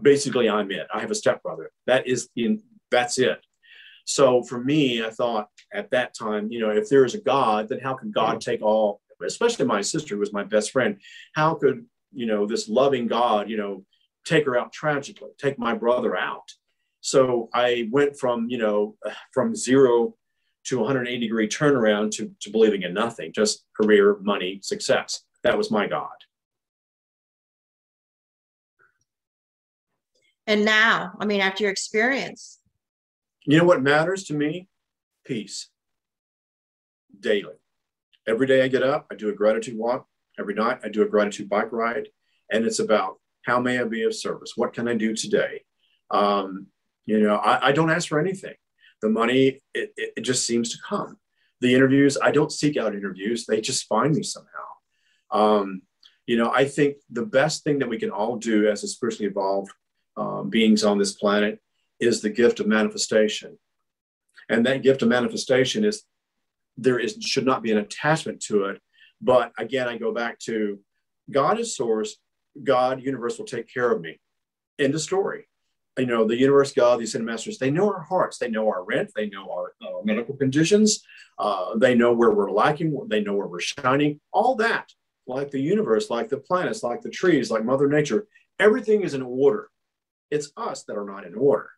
[0.00, 0.86] basically, I'm it.
[0.92, 1.70] I have a stepbrother.
[1.86, 3.40] That is in that's it.
[4.04, 7.68] So for me, I thought at that time, you know, if there is a God,
[7.68, 8.50] then how can God mm-hmm.
[8.50, 11.00] take all, especially my sister who was my best friend,
[11.34, 13.84] how could, you know, this loving God, you know,
[14.24, 16.50] take her out tragically, take my brother out?
[17.00, 18.96] So I went from, you know,
[19.32, 20.14] from zero
[20.64, 25.22] to 180 degree turnaround to, to believing in nothing, just career, money, success.
[25.42, 26.08] That was my God.
[30.46, 32.59] And now, I mean, after your experience,
[33.50, 34.68] you know what matters to me?
[35.24, 35.68] Peace.
[37.18, 37.54] Daily.
[38.26, 40.06] Every day I get up, I do a gratitude walk.
[40.38, 42.08] Every night I do a gratitude bike ride.
[42.52, 44.52] And it's about how may I be of service?
[44.56, 45.62] What can I do today?
[46.10, 46.68] Um,
[47.06, 48.54] you know, I, I, don't ask for anything.
[49.02, 51.16] The money, it, it, just seems to come.
[51.60, 54.48] The interviews, I don't seek out interviews, they just find me somehow.
[55.30, 55.82] Um,
[56.26, 59.30] you know, I think the best thing that we can all do as a spiritually
[59.30, 59.72] evolved
[60.16, 61.60] um, beings on this planet
[62.00, 63.58] is the gift of manifestation.
[64.48, 66.02] And that gift of manifestation is
[66.76, 68.80] there is should not be an attachment to it.
[69.20, 70.80] But again, I go back to
[71.30, 72.16] God is source,
[72.62, 74.18] God, universe will take care of me.
[74.78, 75.46] End of story.
[75.98, 78.84] You know, the universe, God, the ascended masters, they know our hearts, they know our
[78.84, 81.02] rent, they know our uh, medical conditions,
[81.38, 84.90] uh, they know where we're lacking, they know where we're shining, all that,
[85.26, 88.26] like the universe, like the planets, like the trees, like Mother Nature,
[88.58, 89.68] everything is in order.
[90.30, 91.70] It's us that are not in order.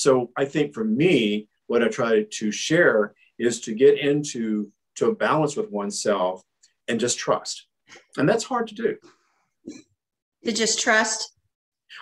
[0.00, 5.10] So I think for me, what I try to share is to get into to
[5.10, 6.42] a balance with oneself
[6.88, 7.66] and just trust.
[8.16, 8.96] And that's hard to do.
[10.46, 11.36] To just trust?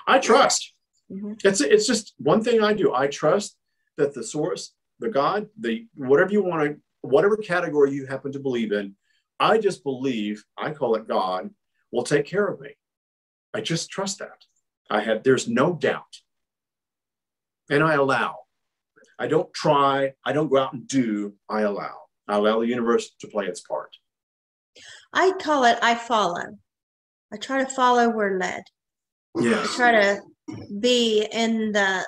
[0.06, 0.74] I trust.
[1.10, 1.32] Mm-hmm.
[1.42, 2.94] It's it's just one thing I do.
[2.94, 3.56] I trust
[3.96, 8.38] that the source, the God, the whatever you want to, whatever category you happen to
[8.38, 8.94] believe in,
[9.40, 11.50] I just believe, I call it God,
[11.90, 12.76] will take care of me.
[13.52, 14.44] I just trust that.
[14.88, 16.14] I have there's no doubt
[17.70, 18.36] and I allow.
[19.18, 21.94] I don't try, I don't go out and do, I allow.
[22.28, 23.90] I allow the universe to play its part.
[25.12, 26.44] I call it I follow.
[27.32, 28.62] I try to follow where led.
[29.38, 29.72] Yes.
[29.72, 30.20] I try to
[30.80, 32.06] be in the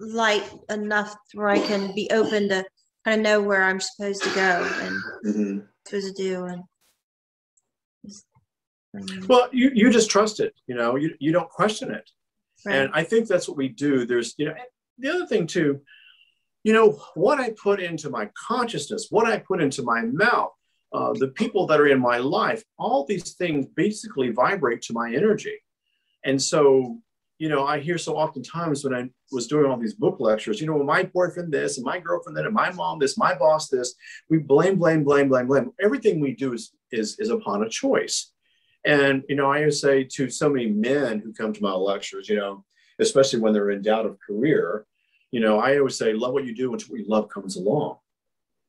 [0.00, 2.64] light enough where I can be open to
[3.04, 5.58] kind of know where I'm supposed to go and mm-hmm.
[5.86, 6.62] supposed to do and
[9.28, 12.10] well you, you just trust it you know you, you don't question it
[12.66, 12.76] right.
[12.76, 14.54] and i think that's what we do there's you know
[15.00, 15.80] the other thing too,
[16.64, 20.52] you know, what I put into my consciousness, what I put into my mouth,
[20.92, 25.12] uh, the people that are in my life, all these things basically vibrate to my
[25.14, 25.56] energy.
[26.24, 26.98] And so,
[27.38, 30.66] you know, I hear so oftentimes when I was doing all these book lectures, you
[30.66, 33.94] know, my boyfriend this and my girlfriend that and my mom this, my boss this,
[34.28, 35.70] we blame, blame, blame, blame, blame.
[35.80, 38.32] Everything we do is is is upon a choice.
[38.84, 42.28] And you know, I always say to so many men who come to my lectures,
[42.28, 42.64] you know,
[42.98, 44.86] especially when they're in doubt of career,
[45.30, 47.96] you know, I always say, love what you do until what you love comes along.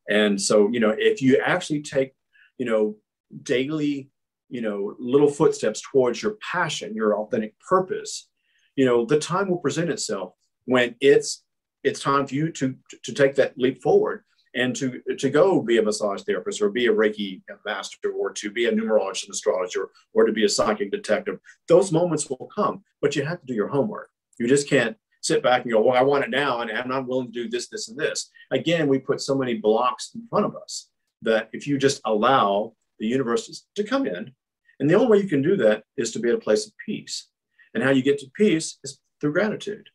[0.09, 2.13] And so, you know, if you actually take,
[2.57, 2.97] you know,
[3.43, 4.09] daily,
[4.49, 8.27] you know, little footsteps towards your passion, your authentic purpose,
[8.75, 10.33] you know, the time will present itself
[10.65, 11.43] when it's
[11.83, 14.23] it's time for you to to take that leap forward.
[14.53, 18.51] and to to go be a massage therapist or be a reiki master or to
[18.51, 22.83] be a numerologist and astrologer or to be a psychic detective those moments will come
[23.01, 25.95] but you have to do your homework you just can't sit back and go well
[25.95, 28.29] i want it now and i'm not willing to do this this and this.
[28.51, 30.89] Again we put so many blocks in front of us
[31.21, 34.33] that if you just allow the universe to come in
[34.81, 36.73] and the only way you can do that is to be at a place of
[36.83, 37.27] peace.
[37.73, 39.87] And how you get to peace is through gratitude.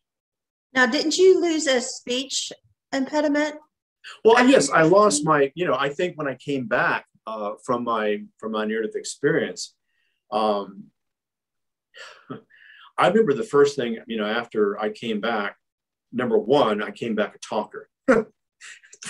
[0.73, 2.53] Now didn't you lose a speech
[2.93, 3.55] impediment?
[4.23, 5.51] Well, I yes, I lost my.
[5.55, 8.95] You know, I think when I came back uh, from my from my near death
[8.95, 9.75] experience,
[10.31, 10.85] um,
[12.97, 15.55] I remember the first thing, you know, after I came back,
[16.11, 17.89] number one, I came back a talker.
[18.07, 18.25] it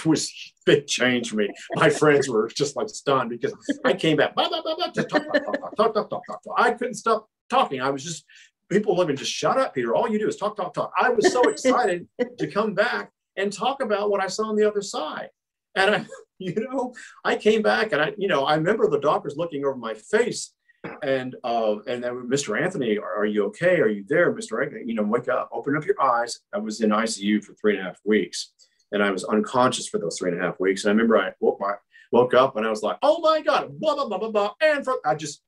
[0.05, 1.49] was a big change for me.
[1.75, 3.53] My friends were just like stunned because
[3.85, 4.35] I came back.
[4.35, 6.21] Bah, bah, bah, talk, talk, talk,
[6.57, 7.81] I couldn't stop talking.
[7.81, 8.25] I was just
[8.69, 9.95] people living just shut up, Peter.
[9.95, 10.91] All you do is talk, talk, talk.
[10.97, 14.67] I was so excited to come back and talk about what I saw on the
[14.67, 15.29] other side.
[15.75, 16.05] And I,
[16.39, 19.75] you know, I came back and I, you know, I remember the doctors looking over
[19.75, 20.53] my face
[21.01, 22.61] and uh, and then Mr.
[22.61, 23.79] Anthony, are, are, you okay?
[23.79, 24.63] Are you there, Mr.
[24.63, 24.83] Anthony?
[24.85, 26.39] You know, wake up, open up your eyes.
[26.53, 28.53] I was in ICU for three and a half weeks,
[28.91, 30.83] and I was unconscious for those three and a half weeks.
[30.83, 31.73] And I remember I woke my
[32.11, 34.83] woke up and I was like, oh my god, blah blah blah blah blah, and
[34.83, 35.41] for, I just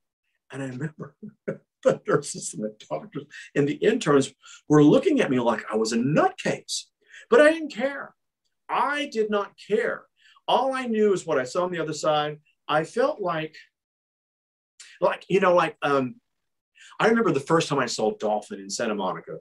[0.52, 1.14] and I remember
[1.46, 4.32] the nurses and the doctors and the interns
[4.68, 6.84] were looking at me like I was a nutcase.
[7.28, 8.14] But I didn't care.
[8.68, 10.04] I did not care.
[10.48, 12.38] All I knew is what I saw on the other side.
[12.66, 13.56] I felt like,
[15.00, 16.16] like, you know, like, um,
[16.98, 19.38] I remember the first time I saw a dolphin in Santa Monica,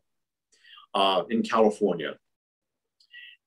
[0.94, 2.18] uh, in California.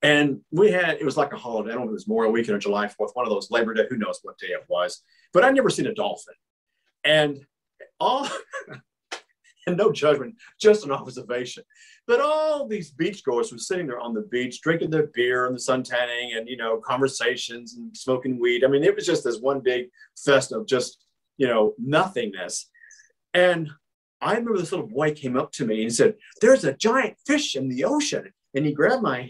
[0.03, 1.71] And we had, it was like a holiday.
[1.71, 3.73] I don't know if it was Memorial Weekend or July 4th, one of those Labor
[3.73, 5.03] Day, who knows what day it was.
[5.33, 6.35] But I'd never seen a dolphin.
[7.05, 7.47] And
[8.01, 8.29] all,
[9.67, 11.63] and no judgment, just an observation.
[12.09, 15.61] But all these beachgoers were sitting there on the beach, drinking their beer and the
[15.61, 18.65] sun tanning and, you know, conversations and smoking weed.
[18.65, 21.05] I mean, it was just this one big fest of just,
[21.43, 22.71] you know, nothingness.
[23.35, 23.69] And
[24.21, 27.57] I remember this little boy came up to me and said, There's a giant fish
[27.57, 28.33] in the ocean.
[28.55, 29.29] And he grabbed my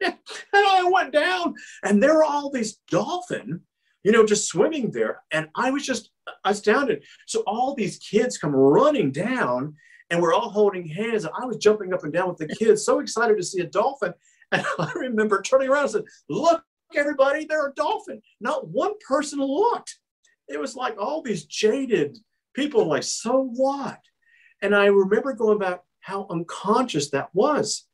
[0.00, 0.14] and
[0.54, 3.60] I went down, and there were all these dolphin,
[4.04, 5.22] you know, just swimming there.
[5.32, 6.10] And I was just
[6.44, 7.02] astounded.
[7.26, 9.74] So all these kids come running down,
[10.10, 11.24] and we're all holding hands.
[11.24, 13.66] And I was jumping up and down with the kids, so excited to see a
[13.66, 14.14] dolphin.
[14.52, 16.62] And I remember turning around and said, Look,
[16.94, 18.20] everybody, they're a dolphin.
[18.38, 19.96] Not one person looked.
[20.48, 22.18] It was like all these jaded
[22.54, 23.98] people, like, so what?
[24.60, 27.86] And I remember going back how unconscious that was.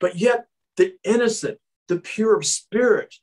[0.00, 3.14] But yet, the innocent, the pure of spirit,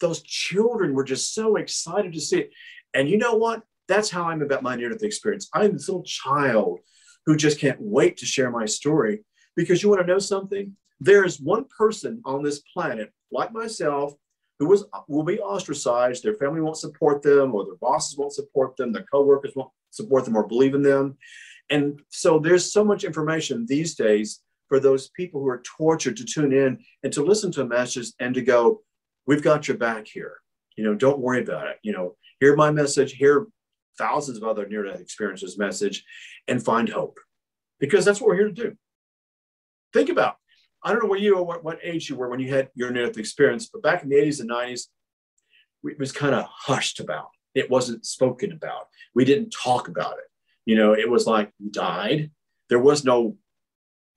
[0.00, 2.50] those children were just so excited to see it.
[2.94, 3.62] And you know what?
[3.88, 5.48] That's how I'm about my near death experience.
[5.52, 6.80] I'm this little child
[7.26, 9.24] who just can't wait to share my story
[9.56, 10.76] because you want to know something?
[11.00, 14.14] There is one person on this planet, like myself,
[14.60, 16.22] who was, will be ostracized.
[16.22, 20.24] Their family won't support them, or their bosses won't support them, their coworkers won't support
[20.24, 21.16] them or believe in them.
[21.70, 26.24] And so there's so much information these days for those people who are tortured to
[26.24, 28.82] tune in and to listen to a message and to go,
[29.26, 30.36] we've got your back here.
[30.76, 31.78] You know, don't worry about it.
[31.82, 33.46] You know, hear my message, hear
[33.98, 36.04] thousands of other near death experiences message
[36.48, 37.18] and find hope
[37.80, 38.76] because that's what we're here to do.
[39.92, 40.36] Think about,
[40.82, 42.90] I don't know where you or what, what age you were when you had your
[42.90, 44.86] near death experience, but back in the 80s and 90s,
[45.84, 47.28] it was kind of hushed about.
[47.54, 48.88] It wasn't spoken about.
[49.14, 50.24] We didn't talk about it.
[50.64, 52.30] You know, it was like you died.
[52.68, 53.36] There was no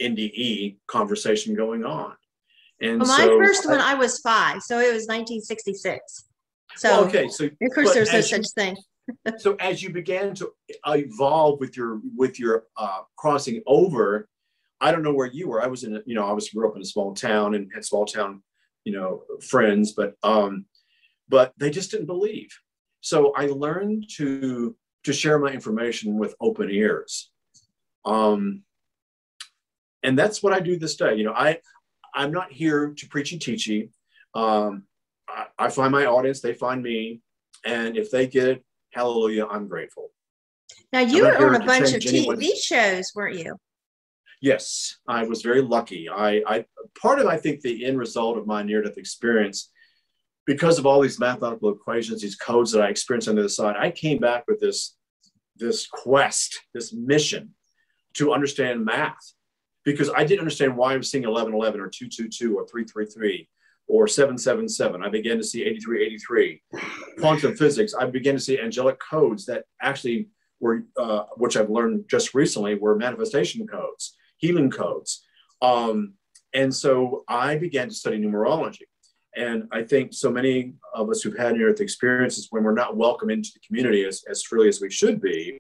[0.02, 2.15] NDE conversation going on.
[2.82, 6.26] And well, my so first I, one, I was five, so it was 1966.
[6.76, 8.76] So well, okay, so of course, there's no such thing
[9.38, 10.52] so as you began to
[10.88, 14.28] evolve with your with your uh, crossing over,
[14.84, 15.63] I don't know where you were.
[15.63, 17.72] I was in a, you know, I was grew up in a small town and
[17.74, 18.43] had small town,
[18.84, 20.65] you know, friends, but um,
[21.30, 22.50] but they just didn't believe.
[23.00, 27.32] So I learned to to share my information with open ears.
[28.04, 28.63] Um,
[30.04, 31.15] and that's what I do this day.
[31.15, 31.60] You know, I
[32.13, 33.89] I'm not here to preachy teachy.
[34.36, 34.84] Um,
[35.29, 37.21] I, I find my audience, they find me,
[37.65, 40.10] and if they get it, hallelujah, I'm grateful.
[40.92, 43.56] Now you were on a bunch of TV shows, weren't you?
[44.44, 46.10] Yes, I was very lucky.
[46.10, 46.65] I, I
[47.02, 49.71] part of I think the end result of my near-death experience,
[50.46, 53.77] because of all these mathematical equations, these codes that I experienced on the other side,
[53.79, 54.98] I came back with this
[55.56, 57.52] this quest, this mission
[58.15, 59.31] to understand math,
[59.85, 63.48] because I didn't understand why I was seeing 1111 or 222 or 333
[63.87, 65.06] or 777.
[65.06, 66.62] I began to see 8383.
[67.17, 70.27] Quantum physics, I began to see angelic codes that actually
[70.60, 75.12] were, uh, which I've learned just recently, were manifestation codes, healing codes.
[75.62, 76.15] Um,
[76.54, 78.87] and so I began to study numerology.
[79.35, 82.98] And I think so many of us who've had near death experiences when we're not
[82.98, 85.60] welcome into the community as, as freely as we should be,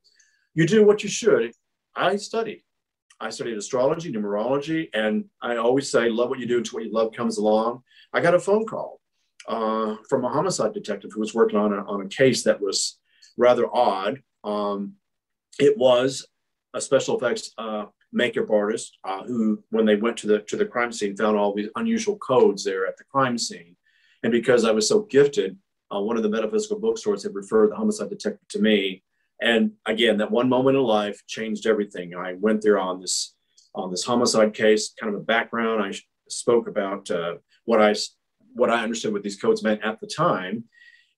[0.53, 1.51] you do what you should.
[1.95, 2.61] I studied.
[3.19, 6.93] I studied astrology, numerology, and I always say, love what you do until what you
[6.93, 7.83] love comes along.
[8.11, 8.99] I got a phone call
[9.47, 12.99] uh, from a homicide detective who was working on a, on a case that was
[13.37, 14.21] rather odd.
[14.43, 14.95] Um,
[15.57, 16.27] it was
[16.73, 20.65] a special effects uh, makeup artist uh, who, when they went to the to the
[20.65, 23.75] crime scene, found all these unusual codes there at the crime scene.
[24.23, 25.57] And because I was so gifted,
[25.93, 29.03] uh, one of the metaphysical bookstores had referred the homicide detective to me.
[29.41, 32.15] And again, that one moment in life changed everything.
[32.15, 33.35] I went there on this
[33.75, 35.83] on this homicide case, kind of a background.
[35.83, 35.97] I
[36.29, 37.35] spoke about uh,
[37.65, 37.95] what I
[38.53, 40.65] what I understood what these codes meant at the time.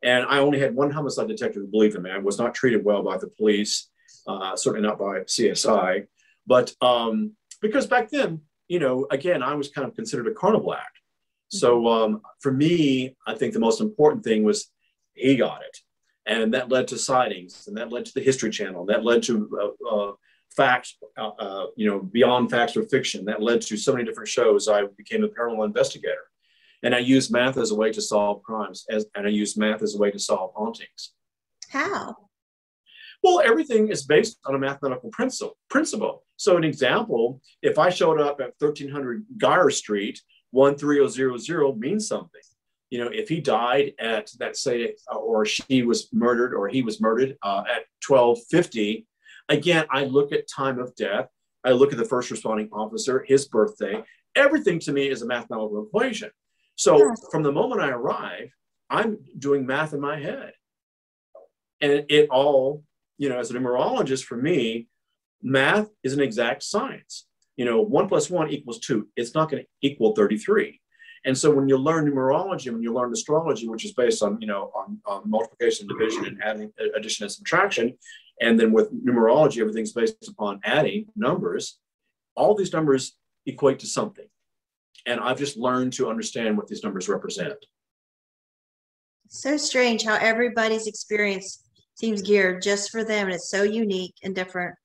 [0.03, 2.11] And I only had one homicide detective who believed in me.
[2.11, 3.89] I was not treated well by the police,
[4.27, 6.05] uh, certainly not by CSI.
[6.47, 10.73] But um, because back then, you know, again, I was kind of considered a carnival
[10.73, 10.99] act.
[11.49, 14.71] So um, for me, I think the most important thing was
[15.13, 15.77] he got it.
[16.27, 19.47] And that led to sightings, and that led to the History Channel, that led to
[19.61, 20.11] uh, uh,
[20.55, 23.25] facts, uh, uh, you know, beyond facts or fiction.
[23.25, 24.67] That led to so many different shows.
[24.67, 26.25] I became a paranormal investigator.
[26.81, 29.83] And I used math as a way to solve crimes, as, and I used math
[29.83, 31.13] as a way to solve hauntings.
[31.69, 32.15] How?
[33.25, 35.57] Well, everything is based on a mathematical principle.
[35.67, 36.23] Principle.
[36.37, 40.21] So, an example: if I showed up at 1300 Geyer Street,
[40.53, 42.41] 13000 means something.
[42.91, 47.01] You know, if he died at that say, or she was murdered, or he was
[47.01, 49.07] murdered uh, at 1250,
[49.49, 51.27] again, I look at time of death.
[51.63, 54.03] I look at the first responding officer, his birthday.
[54.35, 56.29] Everything to me is a mathematical equation.
[56.75, 58.51] So from the moment I arrive,
[58.87, 60.53] I'm doing math in my head.
[61.81, 62.83] And it all,
[63.17, 64.87] you know, as a numerologist, for me,
[65.41, 67.27] math is an exact science.
[67.55, 69.07] You know, one plus one equals two.
[69.15, 70.81] It's not going to equal 33.
[71.25, 74.47] And so when you learn numerology, when you learn astrology, which is based on, you
[74.47, 77.97] know, on, on multiplication, division, and adding, uh, addition and subtraction,
[78.41, 81.79] and then with numerology, everything's based upon adding numbers,
[82.35, 84.25] all these numbers equate to something.
[85.07, 87.65] And I've just learned to understand what these numbers represent.
[89.27, 91.64] So strange how everybody's experience
[91.95, 94.75] seems geared just for them, and it's so unique and different.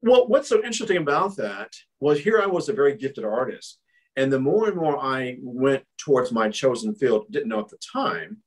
[0.00, 3.78] Well, what's so interesting about that was here I was a very gifted artist.
[4.16, 7.78] And the more and more I went towards my chosen field, didn't know at the
[7.92, 8.38] time,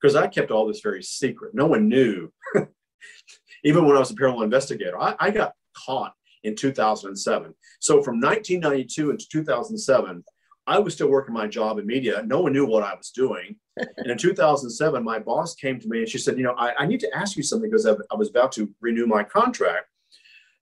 [0.00, 1.54] because I kept all this very secret.
[1.54, 2.32] No one knew.
[3.64, 7.54] Even when I was a paranormal investigator, I, I got caught in 2007.
[7.80, 10.24] So from 1992 into 2007,
[10.66, 12.22] I was still working my job in media.
[12.24, 13.56] No one knew what I was doing.
[13.76, 16.86] and in 2007, my boss came to me and she said, You know, I, I
[16.86, 19.86] need to ask you something because I, I, was about to renew my contract.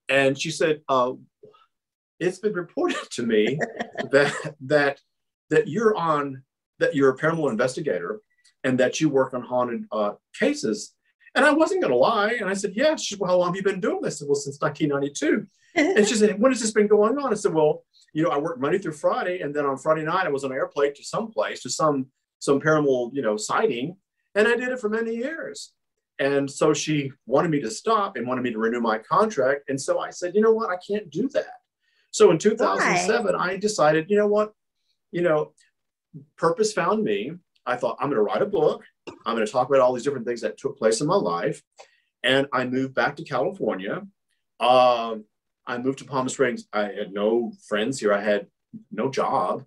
[0.08, 1.12] And she said, uh,
[2.18, 3.58] It's been reported to me
[4.10, 5.00] that, that,
[5.50, 6.42] that you're on,
[6.78, 8.20] that you're a paranormal investigator
[8.64, 10.94] and that you work on haunted uh, cases.
[11.34, 12.32] And I wasn't going to lie.
[12.40, 12.96] And I said, Yeah.
[12.96, 14.16] She said, Well, how long have you been doing this?
[14.16, 17.32] I said, Well, since 1992 and she said, When has this been going on?
[17.32, 20.26] I said, Well, you know, I worked Monday through Friday, and then on Friday night
[20.26, 22.06] I was on an airplane to some place, to some
[22.38, 23.96] some paranormal, you know, sighting,
[24.34, 25.72] and I did it for many years.
[26.18, 29.68] And so she wanted me to stop and wanted me to renew my contract.
[29.68, 31.60] And so I said, you know what, I can't do that.
[32.10, 33.52] So in 2007, Why?
[33.52, 34.52] I decided, you know what,
[35.12, 35.52] you know,
[36.36, 37.32] purpose found me.
[37.64, 38.84] I thought I'm going to write a book.
[39.24, 41.62] I'm going to talk about all these different things that took place in my life.
[42.22, 44.02] And I moved back to California.
[44.58, 45.24] Um,
[45.66, 46.66] I moved to Palm Springs.
[46.72, 48.12] I had no friends here.
[48.12, 48.46] I had
[48.90, 49.64] no job.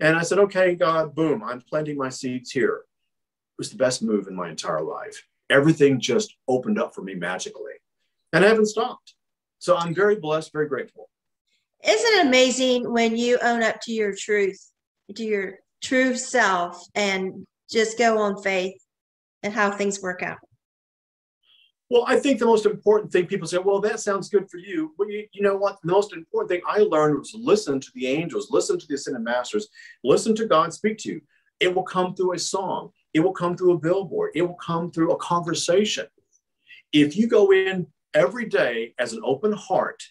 [0.00, 2.82] And I said, okay, God, boom, I'm planting my seeds here.
[2.84, 5.26] It was the best move in my entire life.
[5.48, 7.72] Everything just opened up for me magically.
[8.32, 9.14] And I haven't stopped.
[9.58, 11.08] So I'm very blessed, very grateful.
[11.82, 14.60] Isn't it amazing when you own up to your truth,
[15.14, 18.80] to your true self, and just go on faith
[19.42, 20.38] and how things work out?
[21.88, 24.92] Well, I think the most important thing people say, well, that sounds good for you.
[24.98, 25.78] But you, you know what?
[25.82, 29.22] The most important thing I learned was listen to the angels, listen to the ascended
[29.22, 29.68] masters,
[30.02, 31.20] listen to God speak to you.
[31.60, 34.90] It will come through a song, it will come through a billboard, it will come
[34.90, 36.06] through a conversation.
[36.92, 40.02] If you go in every day as an open heart,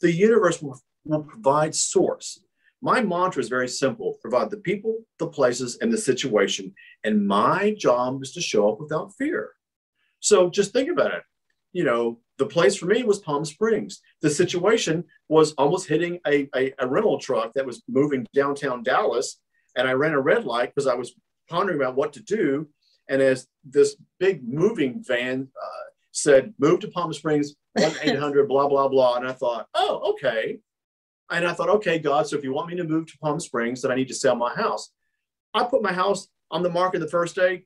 [0.00, 2.40] the universe will, will provide source.
[2.82, 6.74] My mantra is very simple provide the people, the places, and the situation.
[7.04, 9.52] And my job is to show up without fear.
[10.22, 11.22] So just think about it.
[11.72, 14.00] You know, the place for me was Palm Springs.
[14.22, 19.38] The situation was almost hitting a, a, a rental truck that was moving downtown Dallas.
[19.76, 21.14] And I ran a red light because I was
[21.50, 22.68] pondering about what to do.
[23.08, 28.68] And as this big moving van uh, said, move to Palm Springs, 1 800, blah,
[28.68, 29.16] blah, blah.
[29.16, 30.58] And I thought, oh, okay.
[31.30, 33.82] And I thought, okay, God, so if you want me to move to Palm Springs,
[33.82, 34.92] then I need to sell my house.
[35.54, 37.64] I put my house on the market the first day.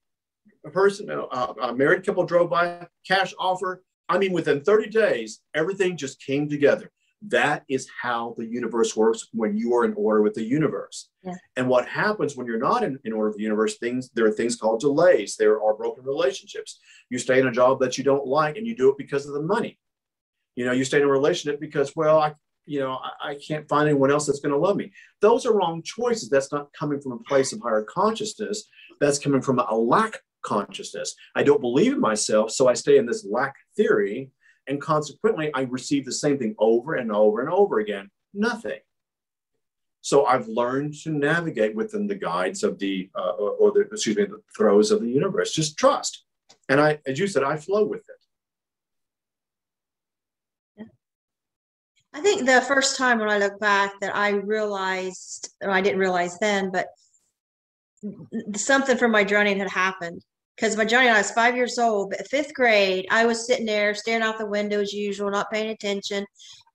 [0.67, 3.83] A person, a, a married couple drove by, cash offer.
[4.09, 6.91] I mean, within 30 days, everything just came together.
[7.23, 11.09] That is how the universe works when you are in order with the universe.
[11.23, 11.35] Yeah.
[11.57, 14.33] And what happens when you're not in, in order with the universe, things there are
[14.33, 15.37] things called delays.
[15.37, 16.79] There are broken relationships.
[17.11, 19.35] You stay in a job that you don't like and you do it because of
[19.35, 19.79] the money.
[20.57, 22.35] You know, you stay in a relationship because, well, I,
[22.67, 24.93] you know, I, I can't find anyone else that's going to love me.
[25.21, 26.29] Those are wrong choices.
[26.29, 28.69] That's not coming from a place of higher consciousness.
[29.01, 31.15] That's coming from a lack consciousness.
[31.35, 34.31] I don't believe in myself, so I stay in this lack theory,
[34.69, 38.11] and consequently, I receive the same thing over and over and over again.
[38.33, 38.81] Nothing.
[40.01, 44.25] So I've learned to navigate within the guides of the, uh, or the, excuse me,
[44.25, 45.53] the throes of the universe.
[45.53, 46.25] Just trust,
[46.69, 48.21] and I, as you said, I flow with it.
[52.15, 55.99] I think the first time when I look back that I realized, or I didn't
[55.99, 56.87] realize then, but
[58.55, 60.23] something from my journey had happened.
[60.57, 63.95] Because my journey, I was five years old, but fifth grade, I was sitting there
[63.95, 66.25] staring out the window as usual, not paying attention.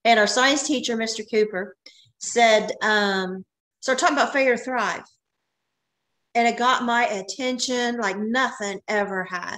[0.05, 1.23] And our science teacher, Mr.
[1.31, 1.75] Cooper,
[2.19, 3.43] said, um,
[3.79, 5.03] started talking about failure to thrive.
[6.35, 9.57] And it got my attention like nothing ever had.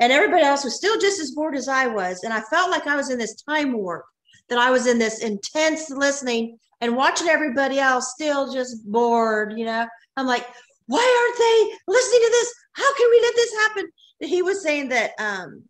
[0.00, 2.24] And everybody else was still just as bored as I was.
[2.24, 4.04] And I felt like I was in this time warp
[4.48, 9.64] that I was in this intense listening and watching everybody else still just bored, you
[9.64, 9.86] know.
[10.16, 10.46] I'm like,
[10.86, 12.54] why aren't they listening to this?
[12.74, 13.88] How can we let this happen?
[14.20, 15.64] He was saying that um,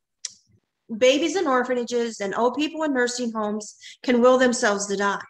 [0.98, 5.20] babies in orphanages and old people in nursing homes can will themselves to die.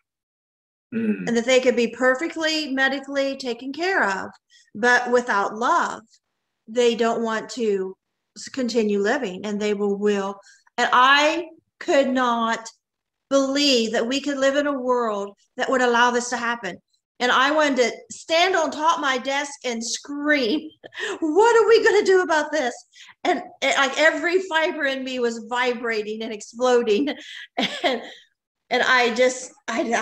[0.95, 1.27] Mm.
[1.27, 4.31] And that they could be perfectly medically taken care of,
[4.75, 6.03] but without love,
[6.69, 7.97] they don't want to
[8.53, 10.39] continue living and they will will.
[10.79, 11.49] And I
[11.81, 12.69] could not
[13.31, 16.79] believe that we could live in a world that would allow this to happen.
[17.21, 20.69] And I wanted to stand on top of my desk and scream,
[21.21, 22.75] What are we going to do about this?
[23.23, 27.15] And it, like every fiber in me was vibrating and exploding.
[27.83, 28.03] And
[28.71, 29.93] and I just I,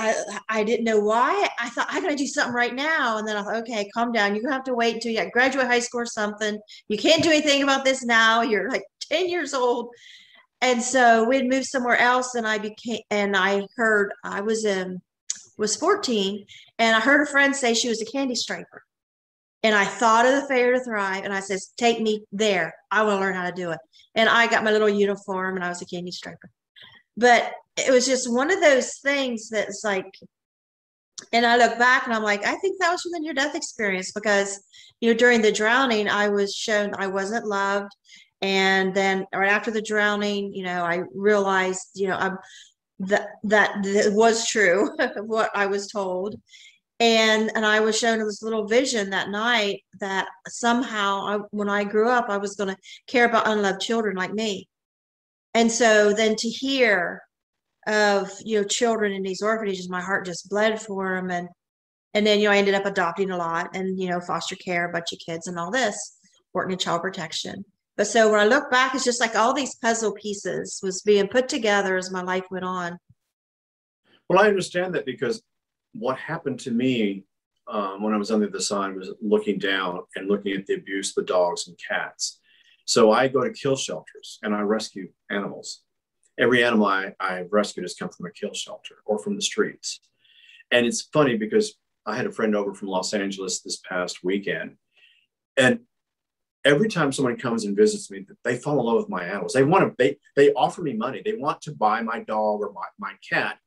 [0.49, 1.49] I, I didn't know why.
[1.59, 4.37] I thought I gotta do something right now, and then I thought, okay, calm down.
[4.37, 6.59] You have to wait until you graduate high school or something.
[6.89, 8.43] You can't do anything about this now.
[8.43, 9.91] You're like ten years old,
[10.63, 15.03] and so we'd moved somewhere else and i became and i heard i was in
[15.59, 16.45] was 14
[16.79, 18.83] and i heard a friend say she was a candy striper
[19.63, 22.75] and i thought of the fair to thrive and i says take me there.
[22.91, 23.79] I want to learn how to do it.
[24.15, 26.51] And i got my little uniform and i was a candy striper
[27.17, 30.11] but it was just one of those things that's like
[31.33, 34.13] and i look back and i'm like i think that was within your death experience
[34.13, 34.63] because
[35.01, 37.91] you know during the drowning i was shown i wasn't loved.
[38.41, 42.37] And then right after the drowning you know i realized you know i'm
[43.03, 43.73] that that,
[44.13, 44.91] was true
[45.27, 46.37] what i was told.
[47.01, 51.85] And and i was shown this little vision that night that somehow I, when i
[51.85, 54.69] grew up i was going to care about unloved children like me.
[55.55, 57.23] And so then to hear
[57.87, 61.49] of you know children in these orphanages my heart just bled for them and
[62.15, 64.89] and then you know i ended up adopting a lot and you know foster care
[64.89, 66.17] a bunch of kids and all this
[66.55, 67.65] working in child protection
[67.97, 71.29] but so when I look back, it's just like all these puzzle pieces was being
[71.29, 72.99] put together as my life went on.
[74.29, 75.43] Well, I understand that because
[75.93, 77.25] what happened to me
[77.69, 80.75] um, when I was on the other side was looking down and looking at the
[80.75, 82.41] abuse of the dogs and cats.
[82.85, 85.83] So I go to kill shelters and I rescue animals.
[86.39, 90.01] Every animal I, I've rescued has come from a kill shelter or from the streets.
[90.71, 91.75] And it's funny because
[92.07, 94.77] I had a friend over from Los Angeles this past weekend.
[95.57, 95.81] And
[96.65, 99.53] every time someone comes and visits me, they fall in love with my animals.
[99.53, 101.23] They want to, they, they offer me money.
[101.25, 103.59] They want to buy my dog or my, my cat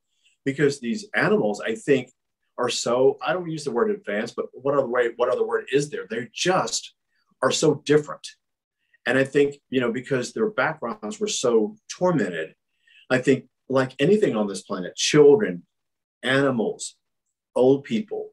[0.45, 2.11] because these animals, I think,
[2.57, 5.65] are so, I don't use the word advanced, but what other way, what other word
[5.73, 6.05] is there?
[6.09, 6.93] They just
[7.41, 8.25] are so different.
[9.05, 12.55] And I think, you know, because their backgrounds were so tormented,
[13.09, 15.63] I think like anything on this planet, children,
[16.23, 16.95] animals,
[17.55, 18.29] old people,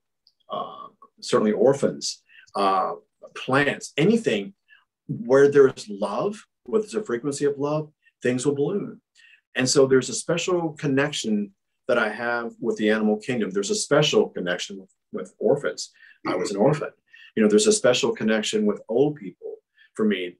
[0.50, 0.86] uh,
[1.20, 2.22] certainly orphans,
[2.54, 2.92] uh,
[3.30, 4.54] plants, anything
[5.08, 7.90] where there's love, where there's a frequency of love,
[8.22, 9.00] things will bloom.
[9.54, 11.52] And so there's a special connection
[11.88, 13.50] that I have with the animal kingdom.
[13.50, 15.90] There's a special connection with, with orphans.
[16.26, 16.90] I was an orphan.
[17.36, 19.56] You know, there's a special connection with old people
[19.94, 20.36] for me.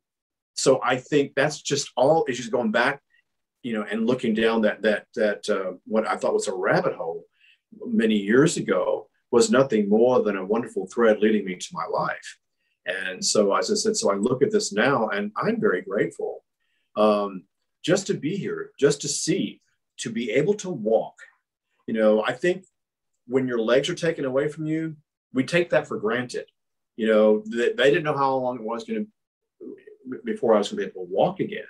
[0.55, 3.01] So I think that's just all issues going back,
[3.63, 6.95] you know, and looking down that that that uh, what I thought was a rabbit
[6.95, 7.25] hole
[7.87, 12.39] many years ago was nothing more than a wonderful thread leading me to my life.
[12.87, 16.45] And so, as I said, so I look at this now and I'm very grateful
[16.97, 17.45] um,
[17.83, 19.61] just to be here, just to see,
[19.99, 21.15] to be able to walk.
[21.87, 22.65] You know, I think
[23.27, 24.97] when your legs are taken away from you,
[25.33, 26.47] we take that for granted.
[26.97, 29.11] You know, they, they didn't know how long it was going to
[30.25, 31.65] before I was going to be able to walk again,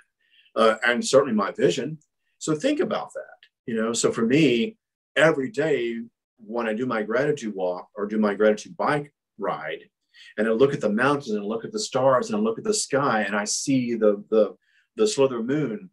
[0.55, 1.99] uh, and certainly my vision.
[2.39, 3.21] So think about that.
[3.67, 4.77] You know, so for me,
[5.15, 6.01] every day
[6.37, 9.89] when I do my gratitude walk or do my gratitude bike ride,
[10.37, 12.57] and I look at the mountains and I look at the stars and I look
[12.57, 14.55] at the sky and I see the the
[14.95, 15.89] the slither moon,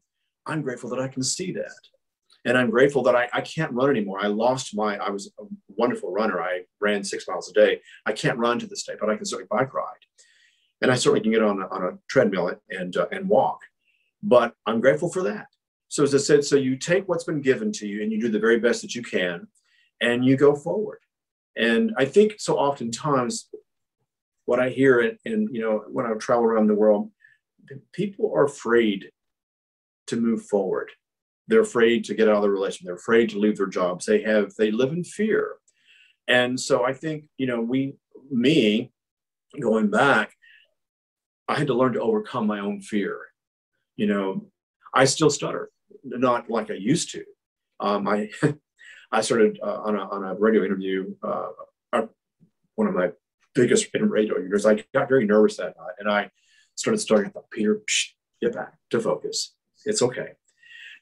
[0.46, 1.72] I'm grateful that I can see that.
[2.44, 4.18] And I'm grateful that I, I can't run anymore.
[4.22, 6.40] I lost my, I was a wonderful runner.
[6.40, 7.80] I ran six miles a day.
[8.06, 9.84] I can't run to this day, but I can certainly bike ride.
[10.80, 13.60] And I certainly can get on a, on a treadmill and, uh, and walk.
[14.22, 15.48] But I'm grateful for that.
[15.88, 18.30] So as I said, so you take what's been given to you and you do
[18.30, 19.46] the very best that you can
[20.00, 21.00] and you go forward.
[21.56, 23.50] And I think so oftentimes
[24.50, 27.12] what I hear and, and you know, when I travel around the world,
[27.92, 29.12] people are afraid
[30.08, 30.90] to move forward.
[31.46, 32.86] They're afraid to get out of the relationship.
[32.86, 34.06] They're afraid to leave their jobs.
[34.06, 35.54] They have, they live in fear.
[36.26, 37.94] And so I think, you know, we,
[38.28, 38.90] me,
[39.60, 40.34] going back,
[41.46, 43.20] I had to learn to overcome my own fear.
[43.94, 44.50] You know,
[44.92, 45.70] I still stutter,
[46.02, 47.22] not like I used to.
[47.78, 48.30] Um, I,
[49.12, 51.50] I started uh, on, a, on a radio interview, uh,
[51.92, 52.06] uh,
[52.74, 53.10] one of my
[53.54, 54.66] biggest radio interviews.
[54.66, 56.30] I got very nervous that night, and I
[56.76, 57.26] started.
[57.26, 58.08] I thought, Peter, psh,
[58.40, 59.54] get back to focus.
[59.84, 60.32] It's okay.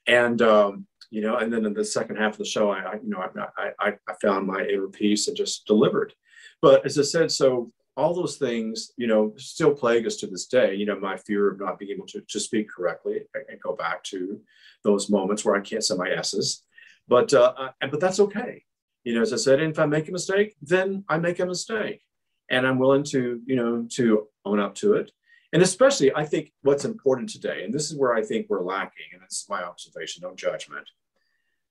[0.06, 2.94] And um, you know, and then in the second half of the show, I, I
[2.94, 3.24] you know,
[3.56, 6.14] I, I, I found my inner peace and just delivered.
[6.60, 10.46] But as I said, so all those things, you know, still plague us to this
[10.46, 10.74] day.
[10.74, 14.04] You know, my fear of not being able to, to speak correctly and go back
[14.04, 14.40] to
[14.84, 16.62] those moments where I can't say my S's.
[17.08, 18.64] But uh, but that's okay.
[19.04, 22.02] You know, as I said, if I make a mistake, then I make a mistake,
[22.50, 25.10] and I'm willing to you know to own up to it
[25.52, 29.06] and especially, I think what's important today, and this is where I think we're lacking,
[29.14, 30.86] and it's my observation, no judgment,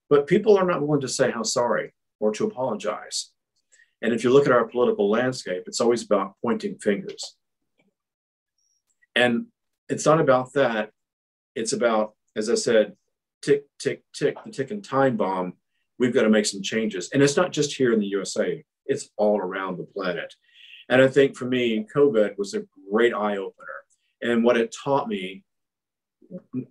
[0.09, 3.32] but people are not willing to say how sorry or to apologize.
[4.01, 7.36] And if you look at our political landscape, it's always about pointing fingers.
[9.15, 9.47] And
[9.89, 10.91] it's not about that.
[11.55, 12.95] It's about, as I said,
[13.43, 15.53] tick, tick, tick, the ticking time bomb.
[15.99, 17.09] We've got to make some changes.
[17.11, 20.34] And it's not just here in the USA, it's all around the planet.
[20.89, 23.65] And I think for me, COVID was a great eye opener.
[24.21, 25.43] And what it taught me,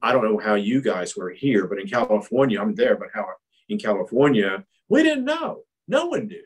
[0.03, 3.27] I don't know how you guys were here, but in California, I'm there, but how
[3.69, 5.63] in California, we didn't know.
[5.89, 6.45] No one knew.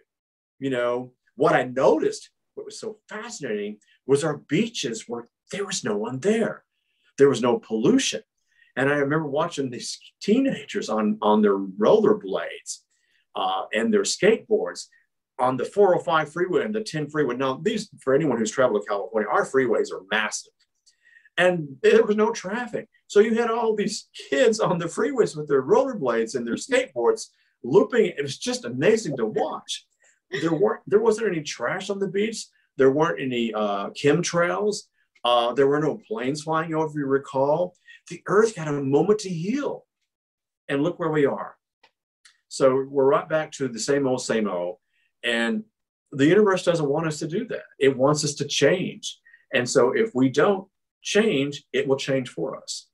[0.59, 5.85] You know, what I noticed, what was so fascinating was our beaches were, there was
[5.85, 6.65] no one there.
[7.19, 8.23] There was no pollution.
[8.77, 12.79] And I remember watching these teenagers on, on their rollerblades
[13.35, 14.87] uh, and their skateboards
[15.41, 17.37] on the 405 freeway and the 10 freeway.
[17.37, 20.53] Now, these, for anyone who's traveled to California, our freeways are massive.
[21.37, 22.89] And there was no traffic.
[23.07, 27.29] So you had all these kids on the freeways with their rollerblades and their skateboards
[27.63, 28.07] looping.
[28.07, 29.87] It was just amazing to watch.
[30.31, 32.47] There weren't there wasn't any trash on the beach.
[32.77, 34.83] There weren't any uh, chemtrails.
[35.25, 37.75] Uh, there were no planes flying over, if you recall.
[38.09, 39.87] The earth had a moment to heal.
[40.69, 41.57] And look where we are.
[42.49, 44.77] So we're right back to the same old, same old.
[45.23, 45.65] And
[46.13, 47.65] the universe doesn't want us to do that.
[47.79, 49.19] It wants us to change.
[49.53, 50.69] And so if we don't
[51.03, 52.89] change, it will change for us.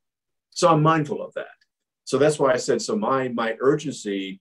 [0.50, 1.46] So I'm mindful of that.
[2.04, 4.40] So that's why I said, so my, my urgency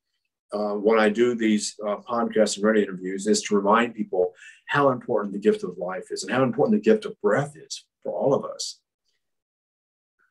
[0.53, 4.33] uh, when I do these uh, podcasts and radio interviews is to remind people
[4.67, 7.85] how important the gift of life is and how important the gift of breath is
[8.03, 8.79] for all of us.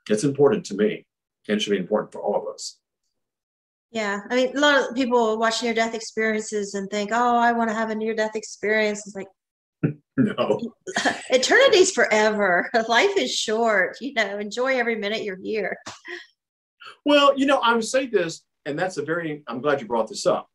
[0.08, 1.06] It's important to me
[1.48, 2.78] and should be important for all of us.
[3.90, 7.52] Yeah, I mean, a lot of people watch near death experiences and think, "Oh, I
[7.52, 9.28] want to have a near death experience." It's like,
[10.16, 10.60] no,
[11.30, 12.68] eternity's forever.
[12.88, 13.96] Life is short.
[14.00, 15.76] You know, enjoy every minute you're here.
[17.04, 19.42] Well, you know, I would say this, and that's a very.
[19.46, 20.48] I'm glad you brought this up.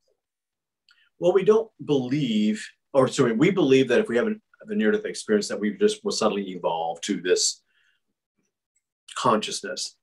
[1.19, 4.35] Well, we don't believe, or sorry, we believe that if we have a,
[4.67, 7.61] a near death experience, that we've just will suddenly evolve to this
[9.15, 9.95] consciousness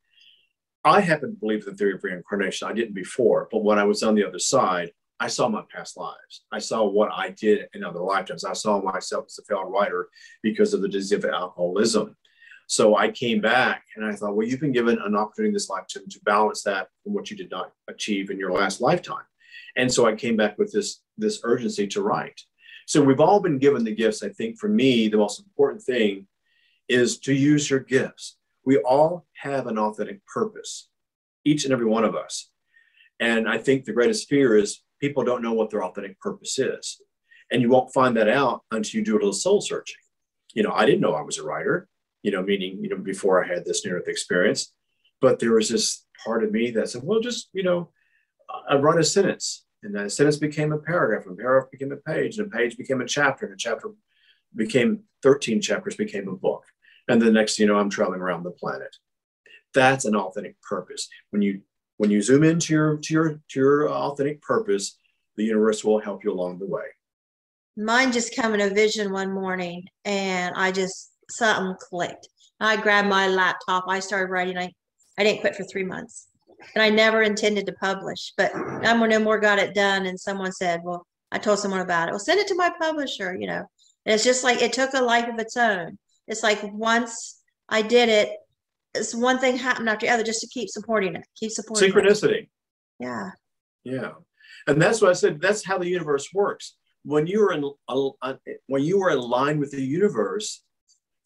[0.87, 2.69] I happen to believe the theory of reincarnation.
[2.69, 5.97] I didn't before, but when I was on the other side, I saw my past
[5.97, 6.45] lives.
[6.53, 8.45] I saw what I did in other lifetimes.
[8.45, 10.09] I saw myself as a failed writer
[10.45, 12.17] because of the disease of alcoholism.
[12.69, 16.05] So I came back and I thought, well, you've been given an opportunity this lifetime
[16.09, 19.25] to balance that from what you did not achieve in your last lifetime.
[19.77, 22.41] And so I came back with this, this urgency to write.
[22.87, 24.23] So we've all been given the gifts.
[24.23, 26.29] I think for me, the most important thing
[26.89, 28.36] is to use your gifts
[28.67, 30.89] we all have an authentic purpose,
[31.45, 32.51] each and every one of us.
[33.21, 37.01] And I think the greatest fear is people don't know what their authentic purpose is.
[37.51, 39.97] And you won't find that out until you do a little soul searching.
[40.53, 41.89] You know, I didn't know I was a writer,
[42.23, 44.75] you know, meaning, you know, before I had this near death experience.
[45.21, 47.91] But there was this part of me that said, well, just, you know,
[48.69, 49.65] I write a sentence.
[49.83, 52.77] And that sentence became a paragraph, and a paragraph became a page, and a page
[52.77, 53.91] became a chapter, and a chapter
[54.55, 56.65] became 13 chapters became a book.
[57.09, 58.97] And the next, you know, I'm traveling around the planet.
[59.75, 61.09] That's an authentic purpose.
[61.31, 61.63] When you
[61.99, 64.99] when you zoom into your to your to your authentic purpose,
[65.37, 66.85] the universe will help you along the way.
[67.77, 72.29] Mine just came in a vision one morning and I just something clicked.
[72.59, 73.85] I grabbed my laptop.
[73.87, 74.57] I started writing.
[74.57, 74.73] I,
[75.19, 76.29] I didn't quit for three months.
[76.75, 80.07] And I never intended to publish, but I'm no more got it done.
[80.07, 82.13] And someone said, Well, I told someone about it.
[82.13, 83.63] Well, send it to my publisher, you know.
[84.07, 85.99] And it's just like it took a life of its own.
[86.27, 88.31] It's like once I did it,
[88.95, 92.43] it's one thing happened after the other just to keep supporting it, keep supporting synchronicity.
[92.43, 92.49] It.
[92.99, 93.31] Yeah.
[93.85, 94.13] Yeah.
[94.67, 95.41] And that's what I said.
[95.41, 96.77] That's how the universe works.
[97.05, 98.35] When you're in, uh,
[98.67, 100.65] when you are in line with the universe,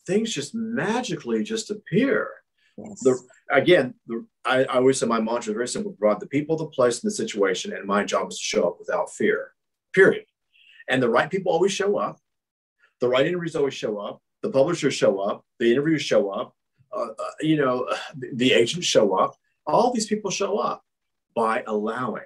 [0.06, 2.30] things just magically just appear.
[2.76, 3.00] Yes.
[3.00, 3.18] The,
[3.50, 6.66] again, the, I, I, always say my mantra is very simple: brought the people, the
[6.66, 9.52] place, and the situation, and my job is to show up without fear.
[9.94, 10.24] Period.
[10.88, 12.18] And the right people always show up.
[13.00, 14.22] The right interviews always show up.
[14.42, 15.44] The publishers show up.
[15.58, 16.54] The interviews show up.
[16.92, 17.88] Uh, uh, you know,
[18.34, 19.36] the, agents show up.
[19.66, 20.82] All these people show up
[21.34, 22.24] by allowing.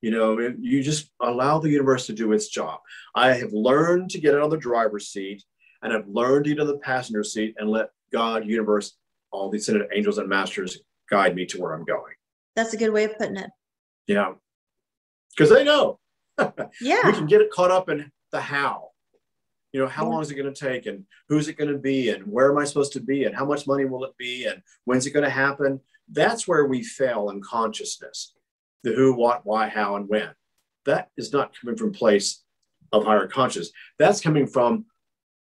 [0.00, 2.80] You know, you just allow the universe to do its job.
[3.16, 5.42] I have learned to get out of the driver's seat
[5.82, 8.96] and I've learned to get in the passenger seat and let God, universe,
[9.32, 10.78] all these angels and masters
[11.10, 12.14] guide me to where I'm going.
[12.54, 13.50] That's a good way of putting it.
[14.06, 14.34] Yeah.
[15.36, 15.98] Because they know.
[16.80, 17.06] yeah.
[17.06, 18.87] We can get it caught up in the how.
[19.72, 22.08] You know, how long is it going to take and who's it going to be
[22.08, 24.62] and where am I supposed to be and how much money will it be and
[24.84, 25.80] when's it going to happen?
[26.10, 28.34] That's where we fail in consciousness.
[28.82, 30.30] The who, what, why, how, and when.
[30.86, 32.42] That is not coming from place
[32.92, 33.72] of higher consciousness.
[33.98, 34.86] That's coming from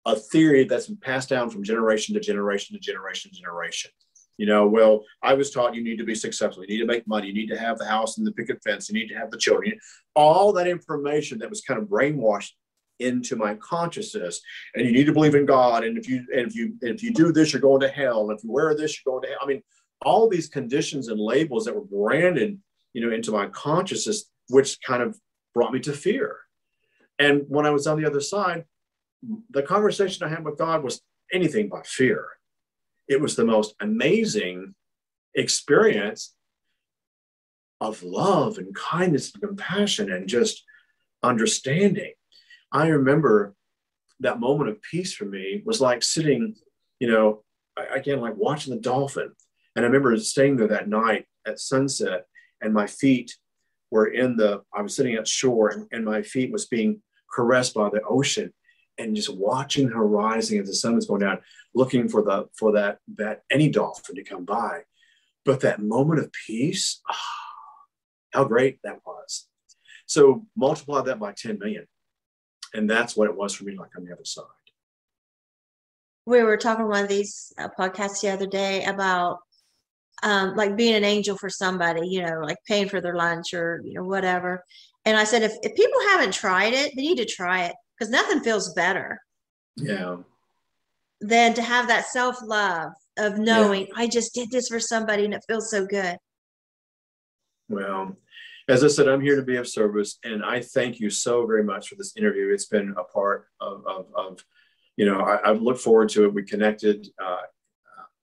[0.05, 3.91] a theory that's been passed down from generation to generation to generation to generation.
[4.37, 7.07] You know, well, I was taught you need to be successful, you need to make
[7.07, 9.31] money, you need to have the house and the picket fence, you need to have
[9.31, 9.79] the children.
[10.13, 12.51] All that information that was kind of brainwashed
[12.99, 14.41] into my consciousness.
[14.73, 15.83] And you need to believe in God.
[15.83, 18.29] And if you and if you if you do this, you're going to hell.
[18.29, 19.39] And if you wear this, you're going to hell.
[19.41, 19.61] I mean,
[20.01, 22.59] all these conditions and labels that were branded,
[22.93, 25.19] you know, into my consciousness, which kind of
[25.53, 26.37] brought me to fear.
[27.19, 28.65] And when I was on the other side,
[29.49, 32.27] the conversation I had with God was anything but fear.
[33.07, 34.75] It was the most amazing
[35.33, 36.33] experience
[37.81, 40.63] of love and kindness and compassion and just
[41.23, 42.13] understanding.
[42.71, 43.55] I remember
[44.19, 46.55] that moment of peace for me was like sitting,
[46.99, 47.43] you know,
[47.93, 49.31] again, like watching the dolphin.
[49.75, 52.25] And I remember staying there that night at sunset,
[52.61, 53.35] and my feet
[53.91, 57.01] were in the, I was sitting at shore, and, and my feet was being
[57.33, 58.53] caressed by the ocean
[58.97, 61.39] and just watching the horizon as the sun was going down,
[61.73, 64.81] looking for the for that that any dolphin to come by.
[65.43, 67.15] But that moment of peace, oh,
[68.31, 69.47] how great that was.
[70.07, 71.87] So multiply that by 10 million.
[72.75, 74.43] And that's what it was for me, like on the other side.
[76.25, 79.39] We were talking one of these uh, podcasts the other day about
[80.23, 83.81] um, like being an angel for somebody, you know, like paying for their lunch or
[83.83, 84.63] you know whatever.
[85.05, 88.11] And I said, if, if people haven't tried it, they need to try it because
[88.11, 89.19] nothing feels better.
[89.77, 90.17] Yeah.
[91.21, 93.93] Than to have that self love of knowing yeah.
[93.95, 96.17] I just did this for somebody and it feels so good.
[97.69, 98.17] Well,
[98.67, 101.63] as I said, I'm here to be of service, and I thank you so very
[101.63, 102.51] much for this interview.
[102.51, 104.43] It's been a part of, of, of
[104.97, 106.33] you know, I, have looked forward to it.
[106.33, 107.41] We connected, uh,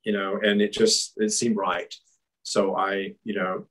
[0.05, 1.95] you know, and it just it seemed right.
[2.43, 3.66] So I, you know,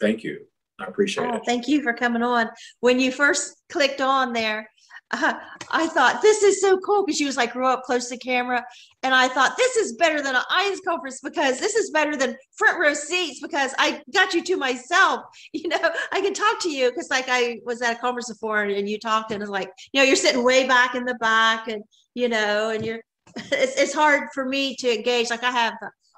[0.00, 0.46] thank you.
[0.80, 1.42] I appreciate oh, it.
[1.44, 2.48] Thank you for coming on.
[2.80, 4.70] When you first clicked on there,
[5.10, 5.34] uh,
[5.70, 8.64] I thought this is so cool because she was like real up close to camera,
[9.02, 12.36] and I thought this is better than an IANDS conference because this is better than
[12.56, 15.24] front row seats because I got you to myself.
[15.54, 18.62] You know, I can talk to you because like I was at a conference before
[18.62, 21.14] and, and you talked and it's like you know you're sitting way back in the
[21.14, 21.82] back and
[22.14, 23.00] you know and you're
[23.36, 25.30] it's it's hard for me to engage.
[25.30, 25.74] Like I have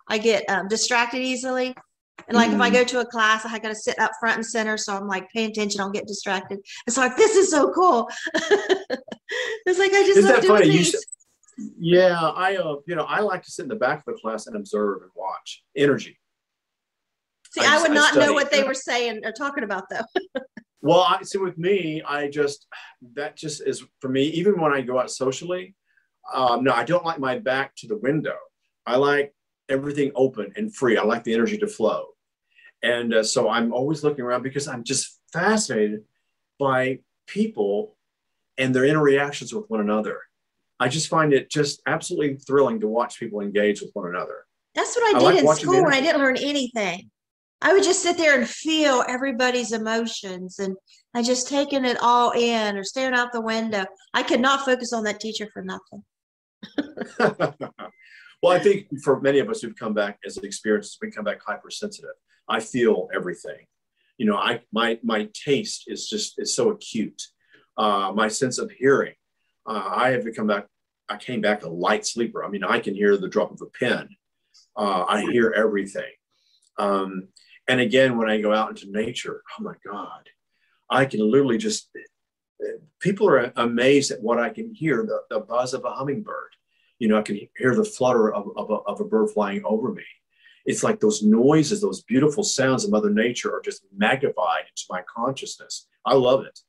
[0.09, 1.75] I get um, distracted easily.
[2.29, 2.57] And like mm-hmm.
[2.57, 2.77] if I mm-hmm.
[2.77, 4.77] go to a class, I got to sit up front and center.
[4.77, 6.61] So I'm like paying attention, I'll get distracted.
[6.87, 8.09] It's like, this is so cool.
[8.35, 10.69] it's like I just that funny?
[10.69, 11.01] You should,
[11.79, 14.47] yeah, I uh, you know, I like to sit in the back of the class
[14.47, 16.19] and observe and watch energy.
[17.53, 20.41] See, I, I would not I know what they were saying or talking about though.
[20.81, 22.67] well, I see with me, I just
[23.15, 25.75] that just is for me, even when I go out socially,
[26.33, 28.37] um, no, I don't like my back to the window.
[28.87, 29.35] I like
[29.71, 30.99] everything open and free.
[30.99, 32.07] I like the energy to flow.
[32.83, 36.03] And uh, so I'm always looking around because I'm just fascinated
[36.59, 37.97] by people
[38.59, 40.19] and their interactions with one another.
[40.79, 44.47] I just find it just absolutely thrilling to watch people engage with one another.
[44.75, 47.11] That's what I, I did like in school when I didn't learn anything.
[47.63, 50.77] I would just sit there and feel everybody's emotions and
[51.15, 53.85] I just taking it all in or staring out the window.
[54.15, 56.03] I could not focus on that teacher for nothing.
[58.43, 61.41] well, I think for many of us who've come back as experiences, we come back
[61.47, 62.11] hypersensitive.
[62.49, 63.67] I feel everything.
[64.19, 67.23] You know, I my my taste is just is so acute.
[67.77, 69.15] Uh, my sense of hearing.
[69.67, 70.67] Uh, I have become back.
[71.09, 72.45] I came back a light sleeper.
[72.45, 74.09] I mean, I can hear the drop of a pen.
[74.77, 76.13] Uh, I hear everything.
[76.79, 77.29] Um,
[77.69, 80.29] and again, when I go out into nature, oh my God,
[80.89, 81.89] I can literally just,
[83.01, 86.51] people are amazed at what I can hear the, the buzz of a hummingbird.
[87.01, 89.91] You know, I can hear the flutter of, of, a, of a bird flying over
[89.93, 90.05] me.
[90.67, 95.03] It's like those noises, those beautiful sounds of Mother Nature are just magnified into my
[95.13, 95.89] consciousness.
[96.05, 96.61] I love it.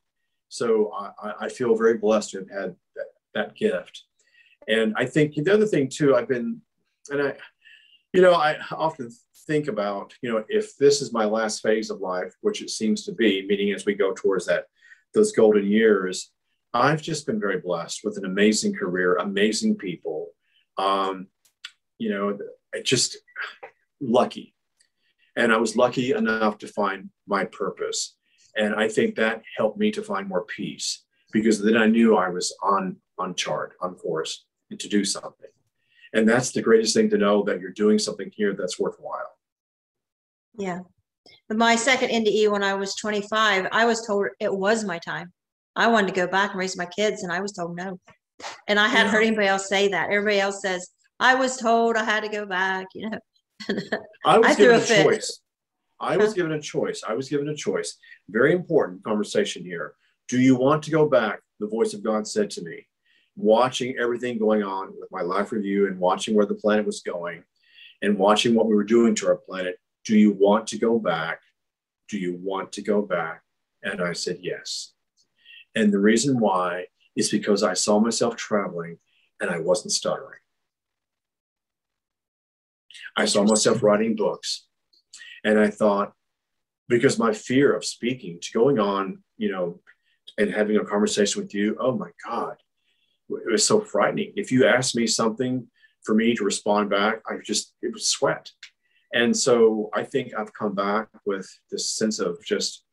[0.49, 3.05] So I, I feel very blessed to have had that,
[3.35, 4.05] that gift.
[4.67, 6.61] And I think the other thing too, I've been,
[7.09, 7.33] and I,
[8.13, 9.09] you know, I often
[9.47, 13.05] think about, you know, if this is my last phase of life, which it seems
[13.05, 14.65] to be, meaning as we go towards that,
[15.13, 16.31] those golden years,
[16.73, 20.29] I've just been very blessed with an amazing career, amazing people.
[20.77, 21.27] Um,
[21.97, 22.37] you know,
[22.83, 23.17] just
[23.99, 24.55] lucky.
[25.35, 28.15] And I was lucky enough to find my purpose.
[28.55, 32.29] And I think that helped me to find more peace because then I knew I
[32.29, 35.49] was on on chart, on course, and to do something.
[36.13, 39.37] And that's the greatest thing to know that you're doing something here that's worthwhile.
[40.57, 40.79] Yeah.
[41.47, 45.31] But my second NDE when I was 25, I was told it was my time.
[45.75, 47.99] I wanted to go back and raise my kids, and I was told no.
[48.67, 49.11] And I hadn't yeah.
[49.11, 50.09] heard anybody else say that.
[50.09, 53.19] Everybody else says, I was told I had to go back, you know.
[54.25, 55.41] I was I given a, a choice.
[55.99, 57.03] I was given a choice.
[57.07, 57.97] I was given a choice.
[58.29, 59.93] Very important conversation here.
[60.27, 61.41] Do you want to go back?
[61.59, 62.87] The voice of God said to me,
[63.35, 67.43] watching everything going on with my life review and watching where the planet was going
[68.01, 69.77] and watching what we were doing to our planet.
[70.05, 71.39] Do you want to go back?
[72.09, 73.43] Do you want to go back?
[73.83, 74.93] And I said, yes.
[75.75, 78.97] And the reason why is because I saw myself traveling
[79.39, 80.39] and I wasn't stuttering.
[83.15, 84.67] I saw myself writing books
[85.43, 86.13] and I thought,
[86.87, 89.79] because my fear of speaking, to going on, you know,
[90.37, 92.57] and having a conversation with you, oh my God,
[93.29, 94.33] it was so frightening.
[94.35, 95.67] If you asked me something
[96.03, 98.51] for me to respond back, I just, it was sweat.
[99.13, 102.83] And so I think I've come back with this sense of just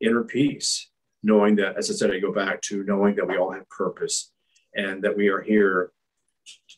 [0.00, 0.90] inner peace,
[1.22, 4.32] knowing that, as I said, I go back to knowing that we all have purpose
[4.74, 5.92] and that we are here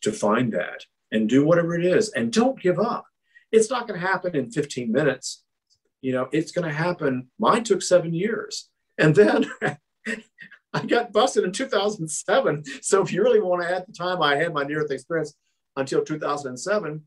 [0.03, 3.05] to find that and do whatever it is and don't give up.
[3.53, 5.45] It's not going to happen in 15 minutes.
[6.03, 7.29] You know, it's going to happen.
[7.39, 8.69] Mine took seven years.
[8.99, 9.51] And then
[10.75, 12.65] I got busted in 2007.
[12.83, 15.35] So if you really want to add the time I had my near death experience
[15.77, 17.03] until 2007,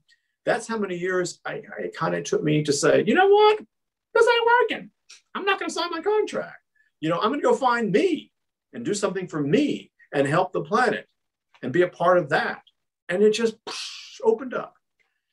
[0.46, 3.60] that's how many years I, it kind of took me to say, you know what?
[4.14, 4.92] This ain't working.
[5.36, 6.58] I'm not going to sign my contract.
[7.00, 8.32] You know, I'm going to go find me
[8.74, 11.08] and do something for me and help the planet
[11.62, 12.62] and be a part of that.
[13.10, 13.56] And it just
[14.24, 14.74] opened up.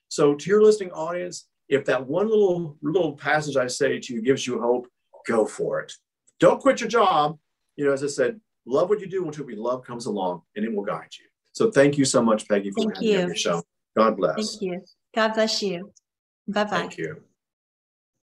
[0.08, 4.22] So to your listening audience, if that one little little passage I say to you
[4.22, 4.86] gives you hope,
[5.26, 5.92] go for it.
[6.38, 7.38] Don't quit your job
[7.76, 10.64] you know, as I said, love what you do until we love comes along and
[10.64, 11.26] it will guide you.
[11.52, 13.16] So thank you so much, Pegi, for thank having you.
[13.16, 13.62] me on your show.
[13.96, 14.34] God bless.
[14.34, 14.84] Thank you.
[15.14, 15.92] God bless you.
[16.48, 16.70] Bye bye.
[16.70, 17.22] Thank you.